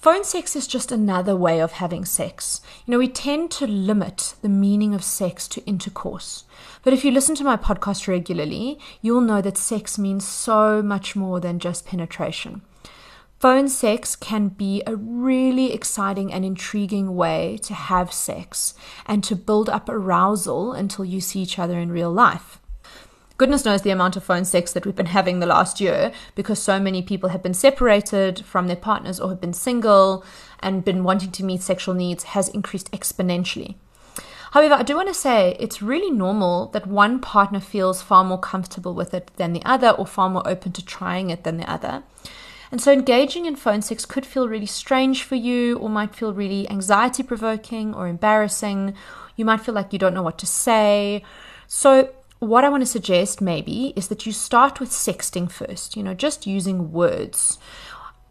Phone 0.00 0.24
sex 0.24 0.56
is 0.56 0.66
just 0.66 0.90
another 0.90 1.36
way 1.36 1.60
of 1.60 1.72
having 1.72 2.06
sex. 2.06 2.62
You 2.86 2.92
know, 2.92 2.98
we 2.98 3.06
tend 3.06 3.50
to 3.50 3.66
limit 3.66 4.34
the 4.40 4.48
meaning 4.48 4.94
of 4.94 5.04
sex 5.04 5.46
to 5.48 5.62
intercourse. 5.66 6.44
But 6.82 6.94
if 6.94 7.04
you 7.04 7.10
listen 7.10 7.34
to 7.34 7.44
my 7.44 7.58
podcast 7.58 8.08
regularly, 8.08 8.78
you'll 9.02 9.20
know 9.20 9.42
that 9.42 9.58
sex 9.58 9.98
means 9.98 10.26
so 10.26 10.80
much 10.80 11.14
more 11.14 11.38
than 11.38 11.58
just 11.58 11.84
penetration. 11.84 12.62
Phone 13.40 13.68
sex 13.68 14.16
can 14.16 14.48
be 14.48 14.82
a 14.86 14.96
really 14.96 15.70
exciting 15.70 16.32
and 16.32 16.46
intriguing 16.46 17.14
way 17.14 17.58
to 17.64 17.74
have 17.74 18.10
sex 18.10 18.72
and 19.04 19.22
to 19.24 19.36
build 19.36 19.68
up 19.68 19.86
arousal 19.90 20.72
until 20.72 21.04
you 21.04 21.20
see 21.20 21.40
each 21.40 21.58
other 21.58 21.78
in 21.78 21.92
real 21.92 22.10
life. 22.10 22.59
Goodness 23.40 23.64
knows 23.64 23.80
the 23.80 23.88
amount 23.88 24.16
of 24.16 24.22
phone 24.22 24.44
sex 24.44 24.74
that 24.74 24.84
we've 24.84 24.94
been 24.94 25.06
having 25.06 25.40
the 25.40 25.46
last 25.46 25.80
year 25.80 26.12
because 26.34 26.58
so 26.58 26.78
many 26.78 27.00
people 27.00 27.30
have 27.30 27.42
been 27.42 27.54
separated 27.54 28.44
from 28.44 28.66
their 28.66 28.76
partners 28.76 29.18
or 29.18 29.30
have 29.30 29.40
been 29.40 29.54
single 29.54 30.22
and 30.58 30.84
been 30.84 31.04
wanting 31.04 31.30
to 31.30 31.42
meet 31.42 31.62
sexual 31.62 31.94
needs 31.94 32.24
has 32.24 32.50
increased 32.50 32.92
exponentially. 32.92 33.76
However, 34.50 34.74
I 34.74 34.82
do 34.82 34.94
want 34.94 35.08
to 35.08 35.14
say 35.14 35.56
it's 35.58 35.80
really 35.80 36.10
normal 36.10 36.66
that 36.72 36.86
one 36.86 37.18
partner 37.18 37.60
feels 37.60 38.02
far 38.02 38.24
more 38.24 38.38
comfortable 38.38 38.92
with 38.92 39.14
it 39.14 39.30
than 39.36 39.54
the 39.54 39.64
other 39.64 39.88
or 39.88 40.06
far 40.06 40.28
more 40.28 40.46
open 40.46 40.72
to 40.72 40.84
trying 40.84 41.30
it 41.30 41.42
than 41.42 41.56
the 41.56 41.72
other. 41.72 42.02
And 42.70 42.78
so 42.78 42.92
engaging 42.92 43.46
in 43.46 43.56
phone 43.56 43.80
sex 43.80 44.04
could 44.04 44.26
feel 44.26 44.50
really 44.50 44.66
strange 44.66 45.22
for 45.22 45.36
you, 45.36 45.78
or 45.78 45.88
might 45.88 46.14
feel 46.14 46.34
really 46.34 46.68
anxiety 46.68 47.22
provoking 47.22 47.94
or 47.94 48.06
embarrassing. 48.06 48.94
You 49.34 49.46
might 49.46 49.62
feel 49.62 49.74
like 49.74 49.94
you 49.94 49.98
don't 49.98 50.12
know 50.12 50.22
what 50.22 50.36
to 50.40 50.46
say. 50.46 51.24
So, 51.66 52.10
what 52.40 52.64
I 52.64 52.68
want 52.70 52.82
to 52.82 52.86
suggest 52.86 53.40
maybe 53.40 53.92
is 53.96 54.08
that 54.08 54.26
you 54.26 54.32
start 54.32 54.80
with 54.80 54.90
sexting 54.90 55.50
first, 55.50 55.96
you 55.96 56.02
know, 56.02 56.14
just 56.14 56.46
using 56.46 56.90
words. 56.90 57.58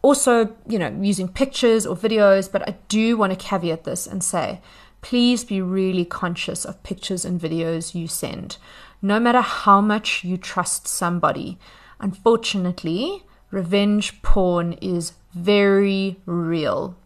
Also, 0.01 0.55
you 0.67 0.79
know, 0.79 0.95
using 0.99 1.27
pictures 1.27 1.85
or 1.85 1.95
videos, 1.95 2.51
but 2.51 2.67
I 2.67 2.75
do 2.87 3.17
want 3.17 3.31
to 3.31 3.37
caveat 3.37 3.83
this 3.83 4.07
and 4.07 4.23
say, 4.23 4.61
please 5.01 5.43
be 5.43 5.61
really 5.61 6.05
conscious 6.05 6.65
of 6.65 6.81
pictures 6.83 7.23
and 7.23 7.39
videos 7.39 7.93
you 7.93 8.07
send. 8.07 8.57
No 9.01 9.19
matter 9.19 9.41
how 9.41 9.79
much 9.79 10.23
you 10.23 10.37
trust 10.37 10.87
somebody, 10.87 11.59
unfortunately, 11.99 13.23
revenge 13.51 14.21
porn 14.21 14.73
is 14.73 15.13
very 15.33 16.19
real. 16.25 16.97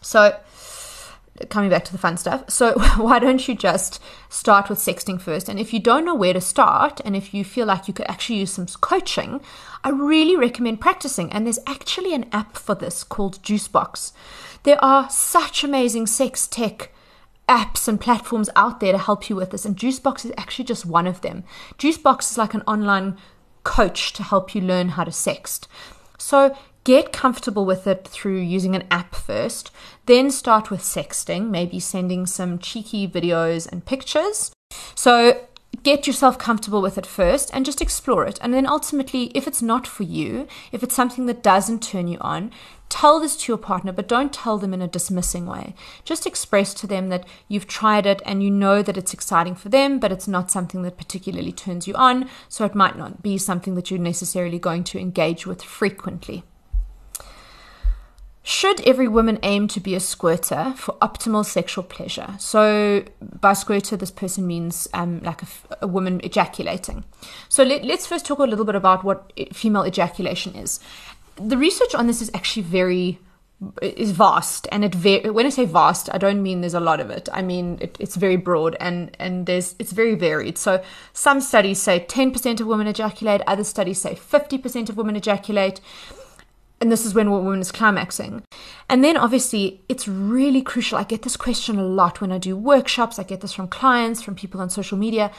So, 0.00 0.38
coming 1.50 1.70
back 1.70 1.84
to 1.84 1.92
the 1.92 1.98
fun 1.98 2.16
stuff. 2.16 2.48
So, 2.48 2.72
why 2.96 3.18
don't 3.18 3.46
you 3.46 3.54
just 3.54 4.00
start 4.28 4.68
with 4.68 4.78
sexting 4.78 5.20
first? 5.20 5.48
And 5.48 5.58
if 5.58 5.72
you 5.72 5.80
don't 5.80 6.04
know 6.04 6.14
where 6.14 6.32
to 6.32 6.40
start, 6.40 7.00
and 7.04 7.16
if 7.16 7.32
you 7.32 7.44
feel 7.44 7.66
like 7.66 7.88
you 7.88 7.94
could 7.94 8.08
actually 8.08 8.38
use 8.38 8.52
some 8.52 8.66
coaching, 8.66 9.40
I 9.84 9.90
really 9.90 10.36
recommend 10.36 10.80
practicing. 10.80 11.32
And 11.32 11.46
there's 11.46 11.58
actually 11.66 12.14
an 12.14 12.26
app 12.32 12.56
for 12.56 12.74
this 12.74 13.04
called 13.04 13.42
Juicebox. 13.42 14.12
There 14.64 14.82
are 14.84 15.08
such 15.10 15.64
amazing 15.64 16.06
sex 16.06 16.46
tech 16.46 16.92
apps 17.48 17.88
and 17.88 18.00
platforms 18.00 18.50
out 18.54 18.80
there 18.80 18.92
to 18.92 18.98
help 18.98 19.30
you 19.30 19.36
with 19.36 19.50
this, 19.50 19.64
and 19.64 19.76
Juicebox 19.76 20.24
is 20.24 20.32
actually 20.36 20.66
just 20.66 20.84
one 20.84 21.06
of 21.06 21.22
them. 21.22 21.44
Juicebox 21.78 22.32
is 22.32 22.38
like 22.38 22.54
an 22.54 22.62
online 22.66 23.16
coach 23.64 24.12
to 24.14 24.22
help 24.22 24.54
you 24.54 24.60
learn 24.60 24.90
how 24.90 25.04
to 25.04 25.10
sext. 25.10 25.66
So, 26.18 26.56
get 26.88 27.12
comfortable 27.12 27.66
with 27.66 27.86
it 27.86 28.08
through 28.08 28.38
using 28.38 28.74
an 28.74 28.82
app 28.90 29.14
first, 29.14 29.70
then 30.06 30.30
start 30.30 30.70
with 30.70 30.80
sexting, 30.80 31.50
maybe 31.50 31.78
sending 31.78 32.24
some 32.24 32.58
cheeky 32.58 33.06
videos 33.06 33.70
and 33.70 33.84
pictures. 33.84 34.50
So, 34.94 35.38
get 35.82 36.06
yourself 36.06 36.38
comfortable 36.38 36.80
with 36.80 36.96
it 36.96 37.04
first 37.04 37.50
and 37.52 37.66
just 37.66 37.82
explore 37.82 38.24
it. 38.24 38.38
And 38.40 38.54
then 38.54 38.66
ultimately, 38.66 39.24
if 39.34 39.46
it's 39.46 39.60
not 39.60 39.86
for 39.86 40.04
you, 40.04 40.48
if 40.72 40.82
it's 40.82 40.94
something 40.94 41.26
that 41.26 41.42
doesn't 41.42 41.82
turn 41.82 42.08
you 42.08 42.16
on, 42.22 42.52
tell 42.88 43.20
this 43.20 43.36
to 43.36 43.52
your 43.52 43.58
partner, 43.58 43.92
but 43.92 44.08
don't 44.08 44.32
tell 44.32 44.56
them 44.56 44.72
in 44.72 44.80
a 44.80 44.88
dismissing 44.88 45.44
way. 45.44 45.74
Just 46.06 46.26
express 46.26 46.72
to 46.72 46.86
them 46.86 47.10
that 47.10 47.26
you've 47.48 47.66
tried 47.66 48.06
it 48.06 48.22
and 48.24 48.42
you 48.42 48.50
know 48.50 48.80
that 48.80 48.96
it's 48.96 49.12
exciting 49.12 49.54
for 49.54 49.68
them, 49.68 49.98
but 49.98 50.10
it's 50.10 50.26
not 50.26 50.50
something 50.50 50.80
that 50.84 50.96
particularly 50.96 51.52
turns 51.52 51.86
you 51.86 51.92
on. 51.96 52.30
So 52.48 52.64
it 52.64 52.74
might 52.74 52.96
not 52.96 53.20
be 53.22 53.36
something 53.36 53.74
that 53.74 53.90
you're 53.90 54.00
necessarily 54.00 54.58
going 54.58 54.84
to 54.84 54.98
engage 54.98 55.46
with 55.46 55.62
frequently. 55.62 56.44
Should 58.48 58.80
every 58.88 59.08
woman 59.08 59.38
aim 59.42 59.68
to 59.68 59.78
be 59.78 59.94
a 59.94 60.00
squirter 60.00 60.72
for 60.74 60.94
optimal 61.02 61.44
sexual 61.44 61.84
pleasure? 61.84 62.34
So, 62.38 63.04
by 63.20 63.52
squirter, 63.52 63.94
this 63.94 64.10
person 64.10 64.46
means 64.46 64.88
um, 64.94 65.20
like 65.20 65.42
a, 65.42 65.46
a, 65.82 65.86
woman 65.86 66.18
ejaculating. 66.24 67.04
So, 67.50 67.62
let, 67.62 67.84
us 67.84 68.06
first 68.06 68.24
talk 68.24 68.38
a 68.38 68.44
little 68.44 68.64
bit 68.64 68.74
about 68.74 69.04
what 69.04 69.34
female 69.52 69.84
ejaculation 69.84 70.54
is. 70.54 70.80
The 71.36 71.58
research 71.58 71.94
on 71.94 72.06
this 72.06 72.22
is 72.22 72.30
actually 72.32 72.62
very 72.62 73.18
is 73.82 74.12
vast, 74.12 74.66
and 74.72 74.82
it 74.82 74.94
ver- 74.94 75.30
when 75.32 75.44
I 75.44 75.50
say 75.50 75.66
vast, 75.66 76.08
I 76.14 76.16
don't 76.16 76.42
mean 76.42 76.62
there's 76.62 76.72
a 76.72 76.80
lot 76.80 77.00
of 77.00 77.10
it. 77.10 77.28
I 77.32 77.42
mean 77.42 77.76
it, 77.82 77.98
it's 78.00 78.16
very 78.16 78.36
broad 78.36 78.76
and 78.80 79.14
and 79.18 79.44
there's 79.44 79.74
it's 79.78 79.92
very 79.92 80.14
varied. 80.14 80.56
So, 80.56 80.82
some 81.12 81.42
studies 81.42 81.82
say 81.82 82.06
10% 82.08 82.60
of 82.60 82.66
women 82.66 82.86
ejaculate, 82.86 83.42
other 83.46 83.64
studies 83.64 84.00
say 84.00 84.14
50% 84.14 84.88
of 84.88 84.96
women 84.96 85.16
ejaculate 85.16 85.82
and 86.80 86.92
this 86.92 87.04
is 87.04 87.14
when 87.14 87.26
a 87.26 87.30
woman 87.30 87.60
is 87.60 87.72
climaxing. 87.72 88.42
And 88.88 89.02
then 89.02 89.16
obviously, 89.16 89.82
it's 89.88 90.06
really 90.06 90.62
crucial. 90.62 90.98
I 90.98 91.04
get 91.04 91.22
this 91.22 91.36
question 91.36 91.78
a 91.78 91.84
lot 91.84 92.20
when 92.20 92.32
I 92.32 92.38
do 92.38 92.56
workshops, 92.56 93.18
I 93.18 93.24
get 93.24 93.40
this 93.40 93.52
from 93.52 93.68
clients, 93.68 94.22
from 94.22 94.34
people 94.34 94.60
on 94.60 94.70
social 94.70 94.98
media 94.98 95.30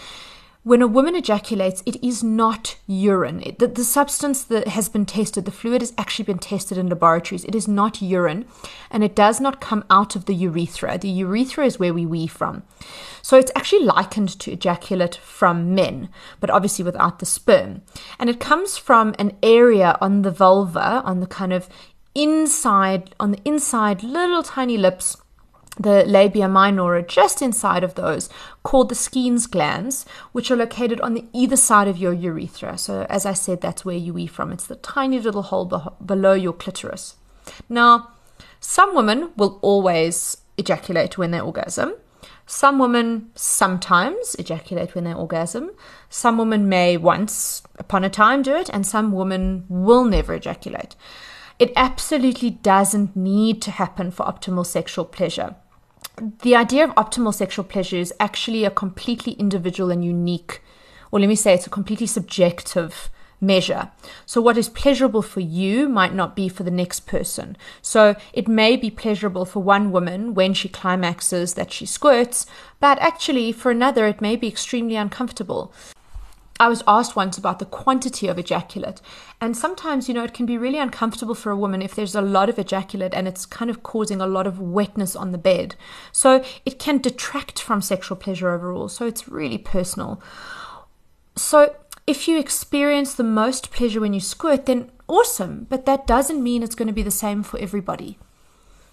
when 0.63 0.81
a 0.81 0.87
woman 0.87 1.15
ejaculates, 1.15 1.81
it 1.85 2.03
is 2.03 2.21
not 2.21 2.75
urine. 2.85 3.41
It, 3.41 3.59
the, 3.59 3.67
the 3.67 3.85
substance 3.85 4.43
that 4.43 4.67
has 4.67 4.89
been 4.89 5.05
tested, 5.05 5.45
the 5.45 5.51
fluid 5.51 5.81
has 5.81 5.93
actually 5.97 6.25
been 6.25 6.37
tested 6.37 6.77
in 6.77 6.89
laboratories. 6.89 7.45
It 7.45 7.55
is 7.55 7.67
not 7.67 8.01
urine, 8.01 8.45
and 8.91 9.01
it 9.01 9.15
does 9.15 9.39
not 9.39 9.61
come 9.61 9.85
out 9.89 10.17
of 10.17 10.25
the 10.25 10.33
urethra. 10.33 10.97
The 10.97 11.09
urethra 11.09 11.65
is 11.65 11.79
where 11.79 11.93
we 11.93 12.05
wee 12.05 12.27
from. 12.27 12.63
So 13.21 13.37
it's 13.37 13.53
actually 13.55 13.85
likened 13.85 14.37
to 14.39 14.51
ejaculate 14.51 15.15
from 15.15 15.73
men, 15.73 16.09
but 16.41 16.49
obviously 16.49 16.83
without 16.83 17.19
the 17.19 17.25
sperm. 17.25 17.81
And 18.19 18.29
it 18.29 18.41
comes 18.41 18.77
from 18.77 19.15
an 19.17 19.37
area 19.41 19.97
on 20.01 20.23
the 20.23 20.31
vulva, 20.31 21.01
on 21.05 21.21
the 21.21 21.27
kind 21.27 21.53
of 21.53 21.69
inside, 22.13 23.15
on 23.17 23.31
the 23.31 23.41
inside 23.45 24.03
little 24.03 24.43
tiny 24.43 24.77
lips 24.77 25.15
the 25.79 26.03
labia 26.05 26.47
minora 26.47 27.01
just 27.01 27.41
inside 27.41 27.83
of 27.83 27.95
those 27.95 28.29
called 28.63 28.89
the 28.89 28.95
Skene's 28.95 29.47
glands, 29.47 30.05
which 30.33 30.51
are 30.51 30.55
located 30.57 30.99
on 30.99 31.13
the 31.13 31.25
either 31.31 31.55
side 31.55 31.87
of 31.87 31.97
your 31.97 32.11
urethra. 32.11 32.77
So, 32.77 33.05
as 33.09 33.25
I 33.25 33.33
said, 33.33 33.61
that's 33.61 33.85
where 33.85 33.95
you 33.95 34.13
wee 34.13 34.27
from. 34.27 34.51
It's 34.51 34.67
the 34.67 34.75
tiny 34.75 35.19
little 35.19 35.43
hole 35.43 35.65
be- 35.65 36.05
below 36.05 36.33
your 36.33 36.53
clitoris. 36.53 37.15
Now, 37.69 38.09
some 38.59 38.93
women 38.93 39.31
will 39.37 39.57
always 39.61 40.37
ejaculate 40.57 41.17
when 41.17 41.31
they 41.31 41.39
orgasm. 41.39 41.93
Some 42.45 42.79
women 42.79 43.29
sometimes 43.35 44.35
ejaculate 44.35 44.95
when 44.95 45.05
they 45.05 45.13
orgasm. 45.13 45.71
Some 46.09 46.37
women 46.37 46.67
may 46.67 46.97
once 46.97 47.61
upon 47.77 48.03
a 48.03 48.09
time 48.09 48.41
do 48.41 48.55
it, 48.55 48.69
and 48.73 48.85
some 48.85 49.13
women 49.13 49.65
will 49.69 50.03
never 50.03 50.33
ejaculate. 50.33 50.95
It 51.57 51.71
absolutely 51.75 52.49
doesn't 52.49 53.15
need 53.15 53.61
to 53.61 53.71
happen 53.71 54.11
for 54.11 54.25
optimal 54.25 54.65
sexual 54.65 55.05
pleasure 55.05 55.55
the 56.41 56.55
idea 56.55 56.83
of 56.83 56.95
optimal 56.95 57.33
sexual 57.33 57.65
pleasure 57.65 57.97
is 57.97 58.13
actually 58.19 58.65
a 58.65 58.71
completely 58.71 59.33
individual 59.33 59.91
and 59.91 60.03
unique, 60.03 60.61
or 61.11 61.19
let 61.19 61.29
me 61.29 61.35
say 61.35 61.53
it's 61.53 61.67
a 61.67 61.71
completely 61.71 62.07
subjective 62.07 63.09
measure. 63.41 63.89
So, 64.25 64.41
what 64.41 64.57
is 64.57 64.69
pleasurable 64.69 65.21
for 65.21 65.39
you 65.39 65.87
might 65.87 66.13
not 66.13 66.35
be 66.35 66.49
for 66.49 66.63
the 66.63 66.71
next 66.71 67.01
person. 67.07 67.57
So, 67.81 68.15
it 68.33 68.47
may 68.47 68.75
be 68.75 68.89
pleasurable 68.89 69.45
for 69.45 69.61
one 69.61 69.91
woman 69.91 70.33
when 70.33 70.53
she 70.53 70.69
climaxes 70.69 71.53
that 71.53 71.71
she 71.71 71.85
squirts, 71.85 72.45
but 72.79 72.99
actually 72.99 73.51
for 73.51 73.71
another, 73.71 74.07
it 74.07 74.21
may 74.21 74.35
be 74.35 74.47
extremely 74.47 74.95
uncomfortable. 74.95 75.73
I 76.59 76.67
was 76.67 76.83
asked 76.85 77.15
once 77.15 77.37
about 77.37 77.59
the 77.59 77.65
quantity 77.65 78.27
of 78.27 78.37
ejaculate. 78.37 79.01
And 79.39 79.55
sometimes, 79.55 80.09
you 80.09 80.13
know, 80.13 80.25
it 80.25 80.33
can 80.33 80.45
be 80.45 80.57
really 80.57 80.77
uncomfortable 80.77 81.35
for 81.35 81.51
a 81.51 81.57
woman 81.57 81.81
if 81.81 81.95
there's 81.95 82.15
a 82.15 82.21
lot 82.21 82.49
of 82.49 82.59
ejaculate 82.59 83.13
and 83.13 83.27
it's 83.27 83.45
kind 83.45 83.71
of 83.71 83.81
causing 83.81 84.19
a 84.19 84.27
lot 84.27 84.45
of 84.45 84.59
wetness 84.59 85.15
on 85.15 85.31
the 85.31 85.37
bed. 85.37 85.75
So 86.11 86.43
it 86.65 86.77
can 86.77 86.97
detract 86.97 87.61
from 87.61 87.81
sexual 87.81 88.17
pleasure 88.17 88.49
overall. 88.49 88.89
So 88.89 89.05
it's 89.05 89.29
really 89.29 89.57
personal. 89.57 90.21
So 91.37 91.75
if 92.05 92.27
you 92.27 92.37
experience 92.37 93.13
the 93.13 93.23
most 93.23 93.71
pleasure 93.71 94.01
when 94.01 94.13
you 94.13 94.19
squirt, 94.19 94.65
then 94.65 94.91
awesome. 95.07 95.65
But 95.69 95.85
that 95.85 96.05
doesn't 96.05 96.43
mean 96.43 96.61
it's 96.61 96.75
going 96.75 96.87
to 96.87 96.93
be 96.93 97.03
the 97.03 97.11
same 97.11 97.41
for 97.41 97.57
everybody. 97.59 98.17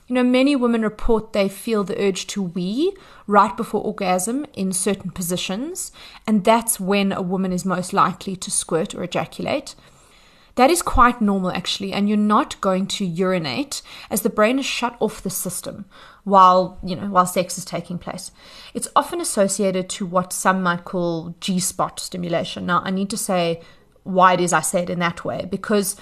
You 0.06 0.14
know, 0.14 0.22
many 0.22 0.54
women 0.54 0.82
report 0.82 1.32
they 1.32 1.48
feel 1.48 1.82
the 1.82 2.00
urge 2.00 2.26
to 2.28 2.42
wee 2.42 2.96
right 3.26 3.56
before 3.56 3.82
orgasm 3.82 4.46
in 4.54 4.72
certain 4.72 5.10
positions, 5.10 5.90
and 6.26 6.44
that's 6.44 6.78
when 6.78 7.10
a 7.12 7.22
woman 7.22 7.52
is 7.52 7.64
most 7.64 7.92
likely 7.92 8.36
to 8.36 8.50
squirt 8.50 8.94
or 8.94 9.02
ejaculate. 9.02 9.74
That 10.54 10.70
is 10.70 10.80
quite 10.80 11.20
normal 11.20 11.50
actually, 11.50 11.92
and 11.92 12.08
you're 12.08 12.16
not 12.16 12.60
going 12.60 12.86
to 12.86 13.04
urinate 13.04 13.82
as 14.08 14.22
the 14.22 14.30
brain 14.30 14.58
is 14.58 14.64
shut 14.64 14.96
off 15.00 15.22
the 15.22 15.28
system 15.28 15.84
while, 16.24 16.78
you 16.82 16.96
know, 16.96 17.08
while 17.08 17.26
sex 17.26 17.58
is 17.58 17.64
taking 17.64 17.98
place. 17.98 18.30
It's 18.74 18.88
often 18.96 19.20
associated 19.20 19.88
to 19.90 20.06
what 20.06 20.32
some 20.32 20.62
might 20.62 20.84
call 20.84 21.34
G-spot 21.40 22.00
stimulation. 22.00 22.64
Now, 22.64 22.80
I 22.84 22.90
need 22.90 23.10
to 23.10 23.16
say 23.16 23.60
why 24.04 24.34
it 24.34 24.40
is 24.40 24.52
I 24.52 24.60
say 24.60 24.82
it 24.82 24.90
in 24.90 25.00
that 25.00 25.24
way 25.24 25.46
because 25.50 25.96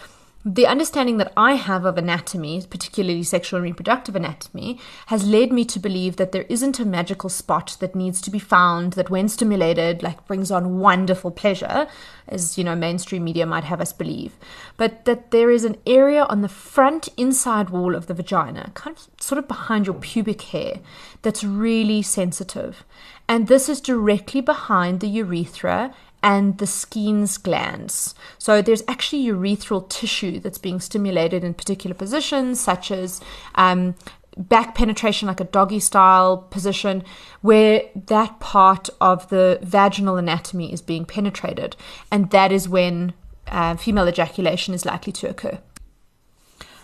the 0.46 0.66
understanding 0.66 1.16
that 1.16 1.32
I 1.38 1.54
have 1.54 1.86
of 1.86 1.96
anatomy, 1.96 2.62
particularly 2.68 3.22
sexual 3.22 3.56
and 3.56 3.64
reproductive 3.64 4.14
anatomy, 4.14 4.78
has 5.06 5.26
led 5.26 5.50
me 5.50 5.64
to 5.64 5.78
believe 5.78 6.16
that 6.16 6.32
there 6.32 6.44
isn't 6.50 6.78
a 6.78 6.84
magical 6.84 7.30
spot 7.30 7.78
that 7.80 7.94
needs 7.94 8.20
to 8.20 8.30
be 8.30 8.38
found 8.38 8.92
that, 8.92 9.08
when 9.08 9.30
stimulated, 9.30 10.02
like 10.02 10.26
brings 10.26 10.50
on 10.50 10.80
wonderful 10.80 11.30
pleasure, 11.30 11.86
as 12.28 12.58
you 12.58 12.64
know, 12.64 12.76
mainstream 12.76 13.24
media 13.24 13.46
might 13.46 13.64
have 13.64 13.80
us 13.80 13.94
believe, 13.94 14.36
but 14.76 15.06
that 15.06 15.30
there 15.30 15.50
is 15.50 15.64
an 15.64 15.78
area 15.86 16.24
on 16.24 16.42
the 16.42 16.48
front 16.48 17.08
inside 17.16 17.70
wall 17.70 17.94
of 17.94 18.06
the 18.06 18.14
vagina, 18.14 18.70
kind 18.74 18.96
of 18.98 19.08
sort 19.18 19.38
of 19.38 19.48
behind 19.48 19.86
your 19.86 19.94
pubic 19.94 20.42
hair, 20.42 20.80
that's 21.22 21.42
really 21.42 22.02
sensitive. 22.02 22.84
And 23.26 23.48
this 23.48 23.70
is 23.70 23.80
directly 23.80 24.42
behind 24.42 25.00
the 25.00 25.08
urethra 25.08 25.94
and 26.24 26.56
the 26.56 26.66
Skene's 26.66 27.36
glands. 27.36 28.14
So 28.38 28.62
there's 28.62 28.82
actually 28.88 29.26
urethral 29.26 29.86
tissue 29.90 30.40
that's 30.40 30.56
being 30.56 30.80
stimulated 30.80 31.44
in 31.44 31.52
particular 31.52 31.94
positions, 31.94 32.58
such 32.58 32.90
as 32.90 33.20
um, 33.56 33.94
back 34.38 34.74
penetration, 34.74 35.28
like 35.28 35.40
a 35.40 35.44
doggy 35.44 35.80
style 35.80 36.38
position, 36.38 37.04
where 37.42 37.82
that 37.94 38.40
part 38.40 38.88
of 39.02 39.28
the 39.28 39.58
vaginal 39.62 40.16
anatomy 40.16 40.72
is 40.72 40.80
being 40.80 41.04
penetrated. 41.04 41.76
And 42.10 42.30
that 42.30 42.50
is 42.50 42.70
when 42.70 43.12
uh, 43.46 43.76
female 43.76 44.08
ejaculation 44.08 44.72
is 44.72 44.86
likely 44.86 45.12
to 45.12 45.28
occur. 45.28 45.58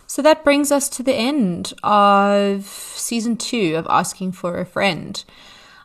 So 0.06 0.20
that 0.20 0.44
brings 0.44 0.70
us 0.70 0.90
to 0.90 1.02
the 1.02 1.14
end 1.14 1.72
of 1.82 2.66
season 2.66 3.38
two 3.38 3.76
of 3.76 3.86
Asking 3.88 4.32
for 4.32 4.58
a 4.58 4.66
Friend. 4.66 5.24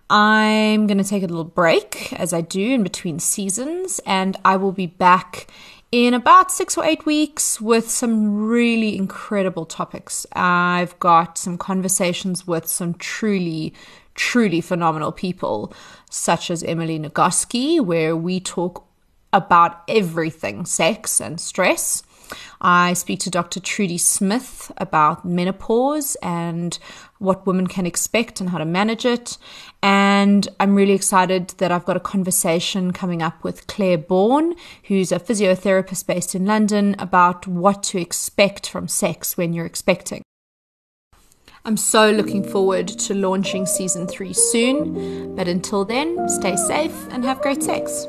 I'm 0.10 0.86
going 0.86 1.00
to 1.00 1.04
take 1.04 1.24
a 1.24 1.28
little 1.28 1.44
break 1.44 2.14
as 2.14 2.32
I 2.32 2.42
do 2.42 2.74
in 2.74 2.84
between 2.84 3.20
seasons, 3.20 4.00
and 4.06 4.38
I 4.46 4.56
will 4.58 4.72
be 4.72 4.86
back 4.86 5.48
in 5.92 6.14
about 6.14 6.52
six 6.52 6.78
or 6.78 6.86
eight 6.86 7.06
weeks 7.06 7.60
with 7.60 7.90
some 7.90 8.46
really 8.46 8.98
incredible 8.98 9.66
topics. 9.66 10.28
I've 10.34 10.98
got 11.00 11.38
some 11.38 11.58
conversations 11.58 12.46
with 12.46 12.68
some 12.68 12.94
truly, 12.96 13.74
truly 14.14 14.62
phenomenal 14.62 15.12
people, 15.12 15.74
such 16.10 16.52
as 16.52 16.64
Emily 16.64 17.00
Nagoski, 17.00 17.80
where 17.82 18.16
we 18.16 18.40
talk 18.40 18.86
about 19.34 19.82
everything 19.88 20.66
sex 20.66 21.20
and 21.20 21.40
stress. 21.40 22.04
I 22.62 22.94
speak 22.94 23.20
to 23.22 23.30
Dr. 23.30 23.60
Trudy 23.60 23.98
Smith 23.98 24.72
about 24.78 25.26
menopause 25.26 26.16
and 26.22 26.78
what 27.20 27.48
women 27.48 27.68
can 27.68 27.86
expect 27.86 28.42
and 28.42 28.50
how 28.50 28.58
to 28.58 28.66
manage 28.66 29.06
it. 29.06 29.38
And 29.82 30.48
I'm 30.60 30.76
really 30.76 30.94
excited 30.94 31.50
that 31.58 31.72
I've 31.72 31.86
got 31.86 31.98
a 31.98 32.02
conversation 32.02 32.92
coming 32.92 33.22
up 33.22 33.44
with 33.44 33.68
Claire 33.68 33.98
Bourne, 33.98 34.56
who's 34.86 35.12
a 35.12 35.20
physiotherapist 35.20 36.06
based 36.06 36.36
in 36.36 36.46
London, 36.46 36.96
about 37.00 37.48
what 37.48 37.84
to 37.84 38.00
expect 38.00 38.70
from 38.70 38.88
sex 38.88 39.38
when 39.38 39.54
you're 39.54 39.66
expecting. 39.66 40.22
I'm 41.68 41.78
so 41.78 42.12
looking 42.12 42.44
forward 42.44 42.88
to 42.88 43.16
launching 43.16 43.66
season 43.66 44.08
three 44.08 44.34
soon. 44.34 45.36
But 45.36 45.48
until 45.48 45.84
then, 45.84 46.30
stay 46.30 46.56
safe 46.56 47.08
and 47.10 47.24
have 47.26 47.42
great 47.42 47.64
sex. 47.64 48.08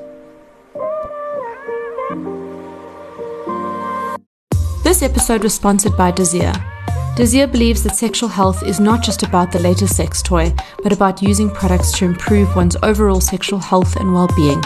This 4.84 5.02
episode 5.02 5.42
was 5.42 5.54
sponsored 5.54 5.96
by 5.96 6.10
Desir. 6.10 6.52
Desir 7.16 7.46
believes 7.46 7.82
that 7.82 7.96
sexual 7.96 8.28
health 8.28 8.62
is 8.62 8.78
not 8.78 9.02
just 9.02 9.22
about 9.22 9.50
the 9.50 9.58
latest 9.58 9.96
sex 9.96 10.20
toy, 10.20 10.54
but 10.82 10.92
about 10.92 11.22
using 11.22 11.48
products 11.48 11.90
to 11.92 12.04
improve 12.04 12.54
one's 12.54 12.76
overall 12.82 13.22
sexual 13.22 13.58
health 13.58 13.96
and 13.96 14.12
well 14.12 14.28
being. 14.36 14.60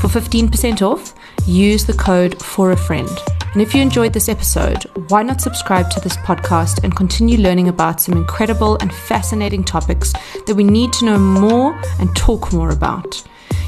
For 0.00 0.06
15% 0.06 0.82
off, 0.82 1.12
use 1.46 1.84
the 1.84 1.92
code 1.92 2.40
for 2.40 2.70
a 2.70 2.76
friend. 2.76 3.10
And 3.54 3.60
if 3.60 3.74
you 3.74 3.82
enjoyed 3.82 4.12
this 4.12 4.28
episode, 4.28 4.84
why 5.08 5.24
not 5.24 5.40
subscribe 5.40 5.90
to 5.90 5.98
this 5.98 6.16
podcast 6.18 6.84
and 6.84 6.94
continue 6.94 7.38
learning 7.38 7.66
about 7.66 8.00
some 8.00 8.16
incredible 8.16 8.78
and 8.80 8.94
fascinating 8.94 9.64
topics 9.64 10.12
that 10.46 10.54
we 10.54 10.62
need 10.62 10.92
to 10.92 11.06
know 11.06 11.18
more 11.18 11.76
and 11.98 12.14
talk 12.14 12.52
more 12.52 12.70
about? 12.70 13.20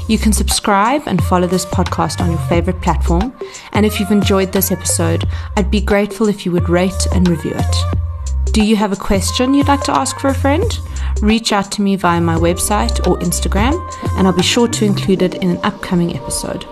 You 0.07 0.17
can 0.17 0.31
subscribe 0.31 1.03
and 1.07 1.21
follow 1.25 1.47
this 1.47 1.65
podcast 1.65 2.21
on 2.21 2.31
your 2.31 2.39
favorite 2.47 2.81
platform. 2.81 3.33
And 3.73 3.85
if 3.85 3.99
you've 3.99 4.11
enjoyed 4.11 4.53
this 4.53 4.71
episode, 4.71 5.27
I'd 5.57 5.69
be 5.69 5.81
grateful 5.81 6.29
if 6.29 6.45
you 6.45 6.53
would 6.53 6.69
rate 6.69 7.05
and 7.11 7.27
review 7.27 7.51
it. 7.53 7.75
Do 8.53 8.63
you 8.63 8.75
have 8.75 8.91
a 8.91 8.95
question 8.95 9.55
you'd 9.55 9.67
like 9.67 9.81
to 9.85 9.97
ask 9.97 10.19
for 10.19 10.27
a 10.27 10.33
friend? 10.35 10.79
Reach 11.23 11.51
out 11.51 11.71
to 11.71 11.81
me 11.81 11.95
via 11.95 12.21
my 12.21 12.35
website 12.35 13.07
or 13.07 13.17
Instagram, 13.17 13.73
and 14.15 14.27
I'll 14.27 14.37
be 14.37 14.43
sure 14.43 14.67
to 14.67 14.85
include 14.85 15.23
it 15.23 15.33
in 15.33 15.49
an 15.49 15.59
upcoming 15.63 16.15
episode. 16.15 16.63